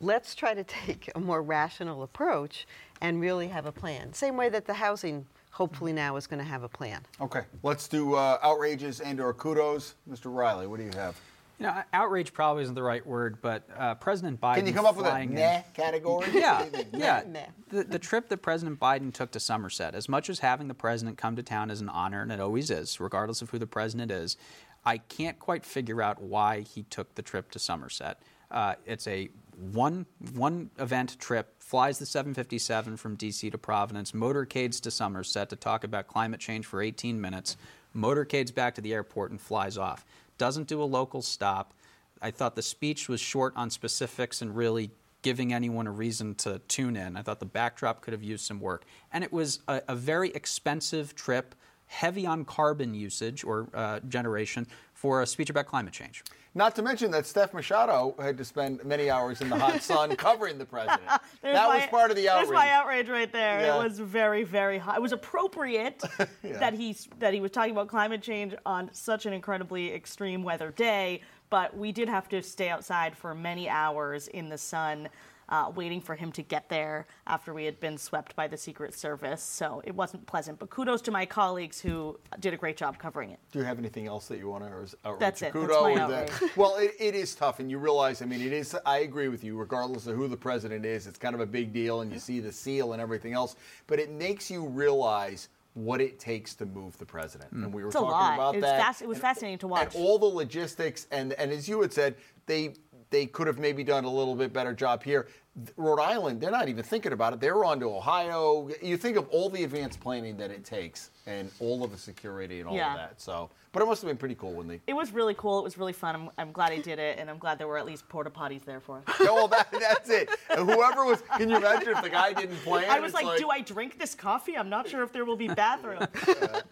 Let's 0.00 0.34
try 0.34 0.52
to 0.52 0.64
take 0.84 1.10
a 1.14 1.18
more 1.18 1.40
rational 1.40 2.02
approach 2.02 2.66
and 3.00 3.22
really 3.22 3.48
have 3.48 3.64
a 3.64 3.72
plan. 3.72 4.12
Same 4.12 4.36
way 4.36 4.50
that 4.50 4.66
the 4.66 4.74
housing 4.74 5.24
hopefully 5.50 5.94
now 5.94 6.16
is 6.16 6.26
going 6.26 6.44
to 6.44 6.48
have 6.48 6.62
a 6.62 6.68
plan. 6.68 7.00
Okay, 7.22 7.44
let's 7.62 7.88
do 7.88 8.14
uh, 8.14 8.38
outrages 8.42 9.00
and 9.00 9.18
or 9.18 9.32
kudos. 9.32 9.94
Mr. 10.08 10.26
Reilly, 10.26 10.66
what 10.66 10.78
do 10.78 10.84
you 10.84 10.92
have? 10.94 11.18
You 11.58 11.66
know, 11.66 11.82
outrage 11.92 12.32
probably 12.32 12.62
isn't 12.62 12.74
the 12.76 12.82
right 12.82 13.04
word, 13.04 13.40
but 13.42 13.68
uh, 13.76 13.96
President 13.96 14.40
Biden. 14.40 14.56
Can 14.56 14.66
you 14.68 14.72
come 14.72 14.86
up 14.86 14.96
with 14.96 15.06
a 15.06 15.20
in- 15.20 15.34
nah 15.34 15.60
category? 15.74 16.28
Yeah, 16.32 16.62
What 16.62 16.72
do 16.72 16.78
you 16.78 17.02
yeah. 17.02 17.46
The, 17.68 17.82
the 17.82 17.98
trip 17.98 18.28
that 18.28 18.38
President 18.38 18.78
Biden 18.78 19.12
took 19.12 19.32
to 19.32 19.40
Somerset, 19.40 19.94
as 19.94 20.08
much 20.08 20.30
as 20.30 20.38
having 20.38 20.68
the 20.68 20.74
president 20.74 21.18
come 21.18 21.34
to 21.34 21.42
town 21.42 21.70
is 21.70 21.80
an 21.80 21.88
honor, 21.88 22.22
and 22.22 22.30
it 22.30 22.38
always 22.38 22.70
is, 22.70 23.00
regardless 23.00 23.42
of 23.42 23.50
who 23.50 23.58
the 23.58 23.66
president 23.66 24.12
is, 24.12 24.36
I 24.84 24.98
can't 24.98 25.38
quite 25.38 25.66
figure 25.66 26.00
out 26.00 26.22
why 26.22 26.60
he 26.60 26.84
took 26.84 27.14
the 27.16 27.22
trip 27.22 27.50
to 27.50 27.58
Somerset. 27.58 28.22
Uh, 28.50 28.74
it's 28.86 29.06
a 29.06 29.28
one 29.58 30.06
one 30.34 30.70
event 30.78 31.18
trip, 31.18 31.60
flies 31.60 31.98
the 31.98 32.06
757 32.06 32.96
from 32.96 33.16
D.C. 33.16 33.50
to 33.50 33.58
Providence, 33.58 34.12
motorcades 34.12 34.80
to 34.82 34.90
Somerset 34.90 35.50
to 35.50 35.56
talk 35.56 35.82
about 35.82 36.06
climate 36.06 36.40
change 36.40 36.64
for 36.64 36.80
18 36.80 37.20
minutes, 37.20 37.56
motorcades 37.94 38.54
back 38.54 38.76
to 38.76 38.80
the 38.80 38.94
airport 38.94 39.32
and 39.32 39.40
flies 39.40 39.76
off. 39.76 40.06
Doesn't 40.38 40.68
do 40.68 40.82
a 40.82 40.84
local 40.84 41.22
stop. 41.22 41.74
I 42.22 42.30
thought 42.30 42.56
the 42.56 42.62
speech 42.62 43.08
was 43.08 43.20
short 43.20 43.52
on 43.56 43.70
specifics 43.70 44.42
and 44.42 44.56
really 44.56 44.90
giving 45.22 45.52
anyone 45.52 45.86
a 45.86 45.90
reason 45.90 46.34
to 46.36 46.60
tune 46.68 46.96
in. 46.96 47.16
I 47.16 47.22
thought 47.22 47.40
the 47.40 47.46
backdrop 47.46 48.00
could 48.00 48.12
have 48.12 48.22
used 48.22 48.44
some 48.44 48.60
work. 48.60 48.84
And 49.12 49.24
it 49.24 49.32
was 49.32 49.60
a, 49.68 49.82
a 49.88 49.96
very 49.96 50.30
expensive 50.30 51.14
trip, 51.14 51.54
heavy 51.86 52.24
on 52.26 52.44
carbon 52.44 52.94
usage 52.94 53.44
or 53.44 53.68
uh, 53.74 54.00
generation 54.08 54.66
for 54.94 55.22
a 55.22 55.26
speech 55.26 55.50
about 55.50 55.66
climate 55.66 55.92
change. 55.92 56.24
Not 56.58 56.74
to 56.74 56.82
mention 56.82 57.12
that 57.12 57.24
Steph 57.24 57.54
Machado 57.54 58.16
had 58.18 58.36
to 58.36 58.44
spend 58.44 58.84
many 58.84 59.10
hours 59.10 59.40
in 59.40 59.48
the 59.48 59.56
hot 59.56 59.80
sun 59.80 60.16
covering 60.16 60.58
the 60.58 60.64
president. 60.64 61.02
That 61.40 61.68
my- 61.68 61.76
was 61.76 61.86
part 61.86 62.10
of 62.10 62.16
the 62.16 62.28
outrage. 62.28 62.48
There's 62.48 62.54
my 62.54 62.70
outrage 62.70 63.08
right 63.08 63.32
there. 63.32 63.60
Yeah. 63.60 63.76
It 63.76 63.84
was 63.84 64.00
very, 64.00 64.42
very 64.42 64.76
hot. 64.76 64.96
It 64.96 65.00
was 65.00 65.12
appropriate 65.12 66.02
that 66.42 66.74
he 66.74 66.96
that 67.20 67.32
he 67.32 67.40
was 67.40 67.52
talking 67.52 67.70
about 67.70 67.86
climate 67.86 68.22
change 68.22 68.56
on 68.66 68.90
such 68.92 69.24
an 69.24 69.32
incredibly 69.32 69.94
extreme 69.94 70.42
weather 70.42 70.72
day. 70.72 71.22
But 71.48 71.76
we 71.76 71.92
did 71.92 72.08
have 72.08 72.28
to 72.30 72.42
stay 72.42 72.70
outside 72.70 73.16
for 73.16 73.36
many 73.36 73.68
hours 73.68 74.26
in 74.26 74.48
the 74.48 74.58
sun, 74.58 75.08
uh, 75.48 75.70
waiting 75.74 76.00
for 76.00 76.14
him 76.14 76.30
to 76.32 76.42
get 76.42 76.68
there 76.68 77.06
after 77.26 77.54
we 77.54 77.64
had 77.64 77.80
been 77.80 77.96
swept 77.96 78.36
by 78.36 78.46
the 78.46 78.56
Secret 78.56 78.94
Service. 78.94 79.42
So 79.42 79.80
it 79.84 79.94
wasn't 79.94 80.26
pleasant. 80.26 80.58
But 80.58 80.70
kudos 80.70 81.00
to 81.02 81.10
my 81.10 81.24
colleagues 81.26 81.80
who 81.80 82.18
did 82.40 82.52
a 82.54 82.56
great 82.56 82.76
job 82.76 82.98
covering 82.98 83.30
it. 83.30 83.38
Do 83.52 83.58
you 83.58 83.64
have 83.64 83.78
anything 83.78 84.06
else 84.06 84.28
that 84.28 84.38
you 84.38 84.48
want 84.48 84.64
to 84.64 84.70
or 84.70 84.82
is 84.84 84.94
outrage 85.04 85.20
That's 85.20 85.42
or 85.42 85.46
it. 85.46 85.52
That's 85.54 85.70
my 85.82 85.90
Is 85.92 85.98
that- 85.98 86.30
outrage. 86.32 86.56
well, 86.56 86.76
it, 86.76 86.92
it 86.98 87.14
is 87.14 87.34
tough, 87.34 87.60
and 87.60 87.70
you 87.70 87.78
realize. 87.78 88.20
I 88.22 88.26
mean, 88.26 88.42
it 88.42 88.52
is. 88.52 88.76
I 88.84 88.98
agree 88.98 89.28
with 89.28 89.42
you. 89.44 89.56
Regardless 89.56 90.06
of 90.06 90.16
who 90.16 90.28
the 90.28 90.36
president 90.36 90.84
is, 90.84 91.06
it's 91.06 91.18
kind 91.18 91.34
of 91.34 91.40
a 91.40 91.46
big 91.46 91.72
deal, 91.72 92.00
and 92.02 92.12
you 92.12 92.18
see 92.18 92.40
the 92.40 92.52
seal 92.52 92.92
and 92.92 93.00
everything 93.02 93.32
else. 93.32 93.56
But 93.86 93.98
it 93.98 94.10
makes 94.10 94.50
you 94.50 94.66
realize 94.66 95.48
what 95.74 96.00
it 96.00 96.18
takes 96.18 96.54
to 96.56 96.66
move 96.66 96.98
the 96.98 97.06
president. 97.06 97.52
And 97.52 97.72
we 97.72 97.82
were 97.82 97.88
It's 97.88 97.94
a 97.96 98.00
talking 98.00 98.10
lot. 98.10 98.34
about 98.34 98.54
It 98.54 98.58
was 98.58 98.64
that. 98.64 98.82
fas- 98.84 99.02
it 99.02 99.08
was 99.08 99.16
and- 99.18 99.22
fascinating 99.22 99.58
to 99.58 99.68
watch. 99.68 99.94
And 99.94 100.04
all 100.04 100.18
the 100.18 100.26
logistics, 100.26 101.06
and 101.12 101.32
and 101.34 101.52
as 101.52 101.68
you 101.68 101.80
had 101.80 101.92
said, 101.92 102.16
they 102.46 102.74
they 103.10 103.26
could 103.26 103.46
have 103.46 103.58
maybe 103.58 103.84
done 103.84 104.04
a 104.04 104.10
little 104.10 104.34
bit 104.34 104.52
better 104.52 104.72
job 104.74 105.02
here. 105.02 105.28
Rhode 105.76 106.00
Island, 106.00 106.40
they're 106.40 106.52
not 106.52 106.68
even 106.68 106.84
thinking 106.84 107.12
about 107.12 107.32
it. 107.32 107.40
They're 107.40 107.64
on 107.64 107.80
to 107.80 107.86
Ohio. 107.86 108.68
You 108.80 108.96
think 108.96 109.16
of 109.16 109.28
all 109.30 109.48
the 109.50 109.64
advanced 109.64 109.98
planning 110.00 110.36
that 110.36 110.50
it 110.52 110.64
takes, 110.64 111.10
and 111.26 111.50
all 111.58 111.82
of 111.82 111.90
the 111.90 111.96
security 111.98 112.60
and 112.60 112.68
all 112.68 112.76
Yeah. 112.76 112.92
of 112.92 112.98
that. 112.98 113.20
So, 113.20 113.50
but 113.72 113.82
it 113.82 113.86
must 113.86 114.00
have 114.02 114.08
been 114.08 114.16
pretty 114.18 114.36
cool 114.36 114.52
when 114.52 114.68
they. 114.68 114.80
It 114.86 114.92
was 114.92 115.12
really 115.12 115.34
cool. 115.34 115.58
It 115.58 115.64
was 115.64 115.76
really 115.76 115.92
fun. 115.92 116.14
I'm, 116.14 116.30
I'm 116.38 116.52
glad 116.52 116.70
I 116.70 116.78
did 116.78 117.00
it, 117.00 117.18
and 117.18 117.28
I'm 117.28 117.38
glad 117.38 117.58
there 117.58 117.66
were 117.66 117.76
at 117.78 117.86
least 117.86 118.08
porta 118.08 118.30
potties 118.30 118.64
there 118.64 118.78
for 118.80 118.98
us. 118.98 119.04
Yeah, 119.20 119.32
well, 119.32 119.48
that, 119.48 119.68
that's 119.72 120.08
it. 120.10 120.28
And 120.50 120.70
whoever 120.70 121.04
was, 121.04 121.22
can 121.36 121.48
you 121.48 121.56
imagine 121.56 121.88
if 121.88 122.02
the 122.02 122.10
guy 122.10 122.32
didn't 122.34 122.56
plan? 122.58 122.88
I 122.88 123.00
was 123.00 123.12
It's 123.12 123.22
like, 123.22 123.38
do 123.38 123.50
I 123.50 123.60
drink 123.60 123.98
this 123.98 124.14
coffee? 124.14 124.56
I'm 124.56 124.68
not 124.70 124.88
sure 124.88 125.02
if 125.02 125.12
there 125.12 125.24
will 125.24 125.36
be 125.36 125.48
bathrooms. 125.48 126.06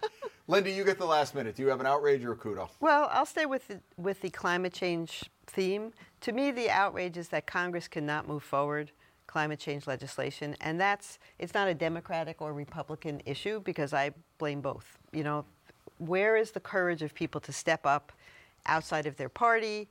Linda, 0.48 0.70
you 0.70 0.84
get 0.84 0.96
the 0.98 1.04
last 1.06 1.34
minute. 1.34 1.56
Do 1.56 1.62
you 1.62 1.68
have 1.70 1.80
an 1.80 1.86
outrage 1.86 2.24
or 2.24 2.32
a 2.32 2.36
kudo? 2.36 2.68
Well, 2.78 3.08
I'll 3.12 3.26
stay 3.26 3.46
with 3.46 3.66
the, 3.66 3.80
with 3.96 4.20
the 4.20 4.30
climate 4.30 4.72
change 4.72 5.24
theme. 5.46 5.92
To 6.22 6.32
me, 6.32 6.50
the 6.50 6.70
outrage 6.70 7.16
is 7.16 7.28
that 7.28 7.46
Congress 7.46 7.88
cannot 7.88 8.28
move 8.28 8.42
forward 8.42 8.90
climate 9.26 9.58
change 9.58 9.86
legislation, 9.86 10.56
and 10.60 10.80
that's 10.80 11.18
it's 11.38 11.54
not 11.54 11.68
a 11.68 11.74
Democratic 11.74 12.40
or 12.40 12.52
Republican 12.52 13.20
issue 13.26 13.60
because 13.60 13.92
I 13.92 14.12
blame 14.38 14.60
both. 14.60 14.98
You 15.12 15.24
know, 15.24 15.44
where 15.98 16.36
is 16.36 16.52
the 16.52 16.60
courage 16.60 17.02
of 17.02 17.14
people 17.14 17.40
to 17.42 17.52
step 17.52 17.84
up 17.86 18.12
outside 18.66 19.06
of 19.06 19.16
their 19.16 19.28
party, 19.28 19.88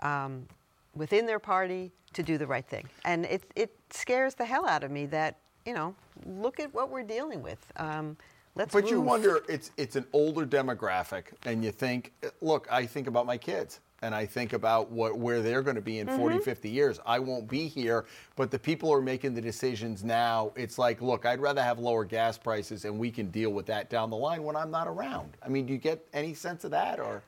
um, 0.00 0.46
within 0.94 1.26
their 1.26 1.38
party, 1.38 1.92
to 2.12 2.22
do 2.22 2.38
the 2.38 2.46
right 2.46 2.66
thing? 2.66 2.88
And 3.04 3.24
it 3.26 3.44
it 3.56 3.74
scares 3.90 4.34
the 4.34 4.44
hell 4.44 4.66
out 4.66 4.84
of 4.84 4.90
me 4.90 5.06
that 5.06 5.38
you 5.64 5.74
know, 5.74 5.94
look 6.26 6.60
at 6.60 6.72
what 6.74 6.90
we're 6.90 7.02
dealing 7.02 7.42
with. 7.42 7.64
Um, 7.76 8.16
let's. 8.54 8.72
But 8.72 8.90
you 8.90 9.00
wonder, 9.00 9.42
it's 9.48 9.70
it's 9.76 9.96
an 9.96 10.06
older 10.12 10.46
demographic, 10.46 11.24
and 11.44 11.64
you 11.64 11.70
think, 11.70 12.12
look, 12.40 12.66
I 12.70 12.86
think 12.86 13.06
about 13.06 13.26
my 13.26 13.36
kids, 13.36 13.80
and 14.02 14.14
I 14.14 14.26
think 14.26 14.52
about 14.52 14.90
what 14.90 15.16
where 15.16 15.40
they're 15.40 15.62
going 15.62 15.76
to 15.76 15.82
be 15.82 16.00
in 16.00 16.08
40, 16.08 16.40
50 16.40 16.68
years. 16.68 17.00
I 17.06 17.20
won't 17.20 17.48
be 17.48 17.68
here, 17.68 18.04
but 18.36 18.50
the 18.50 18.58
people 18.58 18.88
who 18.88 18.94
are 18.96 19.02
making 19.02 19.34
the 19.34 19.40
decisions 19.40 20.04
now. 20.04 20.52
It's 20.56 20.76
like, 20.76 21.00
look, 21.00 21.24
I'd 21.24 21.40
rather 21.40 21.62
have 21.62 21.78
lower 21.78 22.04
gas 22.04 22.36
prices, 22.36 22.84
and 22.84 22.98
we 22.98 23.10
can 23.10 23.30
deal 23.30 23.50
with 23.50 23.66
that 23.66 23.88
down 23.88 24.10
the 24.10 24.16
line 24.16 24.42
when 24.42 24.56
I'm 24.56 24.70
not 24.70 24.88
around. 24.88 25.36
I 25.44 25.48
mean, 25.48 25.66
do 25.66 25.72
you 25.72 25.78
get 25.78 26.04
any 26.12 26.34
sense 26.34 26.64
of 26.64 26.72
that, 26.72 26.98
or? 26.98 27.22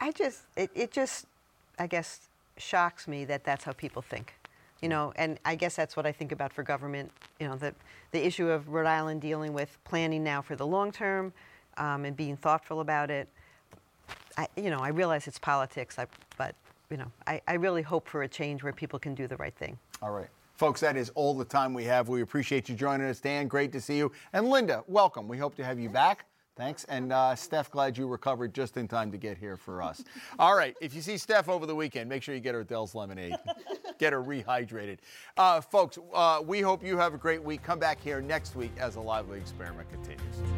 I 0.00 0.12
just, 0.12 0.42
it, 0.56 0.70
it 0.74 0.90
just, 0.92 1.26
I 1.78 1.86
guess, 1.86 2.28
shocks 2.56 3.06
me 3.06 3.24
that 3.26 3.44
that's 3.44 3.64
how 3.64 3.72
people 3.72 4.02
think. 4.02 4.34
You 4.80 4.88
know, 4.88 5.12
and 5.16 5.40
I 5.44 5.56
guess 5.56 5.74
that's 5.74 5.96
what 5.96 6.06
I 6.06 6.12
think 6.12 6.30
about 6.30 6.52
for 6.52 6.62
government. 6.62 7.10
You 7.40 7.48
know, 7.48 7.56
the, 7.56 7.74
the 8.12 8.24
issue 8.24 8.48
of 8.48 8.68
Rhode 8.68 8.86
Island 8.86 9.20
dealing 9.20 9.52
with 9.52 9.76
planning 9.84 10.22
now 10.22 10.40
for 10.40 10.54
the 10.54 10.66
long 10.66 10.92
term 10.92 11.32
um, 11.76 12.04
and 12.04 12.16
being 12.16 12.36
thoughtful 12.36 12.80
about 12.80 13.10
it. 13.10 13.28
I, 14.36 14.48
you 14.56 14.70
know, 14.70 14.80
I 14.80 14.88
realize 14.88 15.26
it's 15.26 15.38
politics, 15.38 15.98
I, 15.98 16.06
but, 16.36 16.54
you 16.90 16.96
know, 16.96 17.10
I, 17.26 17.40
I 17.48 17.54
really 17.54 17.82
hope 17.82 18.08
for 18.08 18.22
a 18.22 18.28
change 18.28 18.62
where 18.62 18.72
people 18.72 18.98
can 18.98 19.14
do 19.14 19.26
the 19.26 19.36
right 19.36 19.54
thing. 19.54 19.78
All 20.02 20.12
right. 20.12 20.28
Folks, 20.54 20.80
that 20.80 20.96
is 20.96 21.10
all 21.10 21.34
the 21.34 21.44
time 21.44 21.72
we 21.72 21.84
have. 21.84 22.08
We 22.08 22.22
appreciate 22.22 22.68
you 22.68 22.74
joining 22.74 23.06
us. 23.06 23.20
Dan, 23.20 23.46
great 23.46 23.70
to 23.72 23.80
see 23.80 23.96
you. 23.96 24.10
And 24.32 24.48
Linda, 24.48 24.82
welcome. 24.88 25.28
We 25.28 25.38
hope 25.38 25.54
to 25.56 25.64
have 25.64 25.78
you 25.78 25.88
back. 25.88 26.24
Thanks. 26.56 26.82
And 26.84 27.12
uh, 27.12 27.36
Steph, 27.36 27.70
glad 27.70 27.96
you 27.96 28.08
recovered 28.08 28.52
just 28.52 28.76
in 28.76 28.88
time 28.88 29.12
to 29.12 29.16
get 29.16 29.38
here 29.38 29.56
for 29.56 29.80
us. 29.80 30.02
All 30.40 30.56
right. 30.56 30.76
If 30.80 30.92
you 30.92 31.00
see 31.00 31.16
Steph 31.16 31.48
over 31.48 31.64
the 31.64 31.74
weekend, 31.74 32.08
make 32.08 32.24
sure 32.24 32.34
you 32.34 32.40
get 32.40 32.54
her 32.54 32.64
Dell's 32.64 32.96
Lemonade. 32.96 33.36
get 33.98 34.12
her 34.12 34.20
rehydrated. 34.20 34.98
Uh, 35.36 35.60
folks, 35.60 35.98
uh, 36.12 36.42
we 36.44 36.60
hope 36.60 36.84
you 36.84 36.98
have 36.98 37.14
a 37.14 37.18
great 37.18 37.42
week. 37.42 37.62
Come 37.62 37.78
back 37.78 38.02
here 38.02 38.20
next 38.20 38.56
week 38.56 38.72
as 38.80 38.94
the 38.94 39.00
lively 39.00 39.38
experiment 39.38 39.88
continues. 39.88 40.57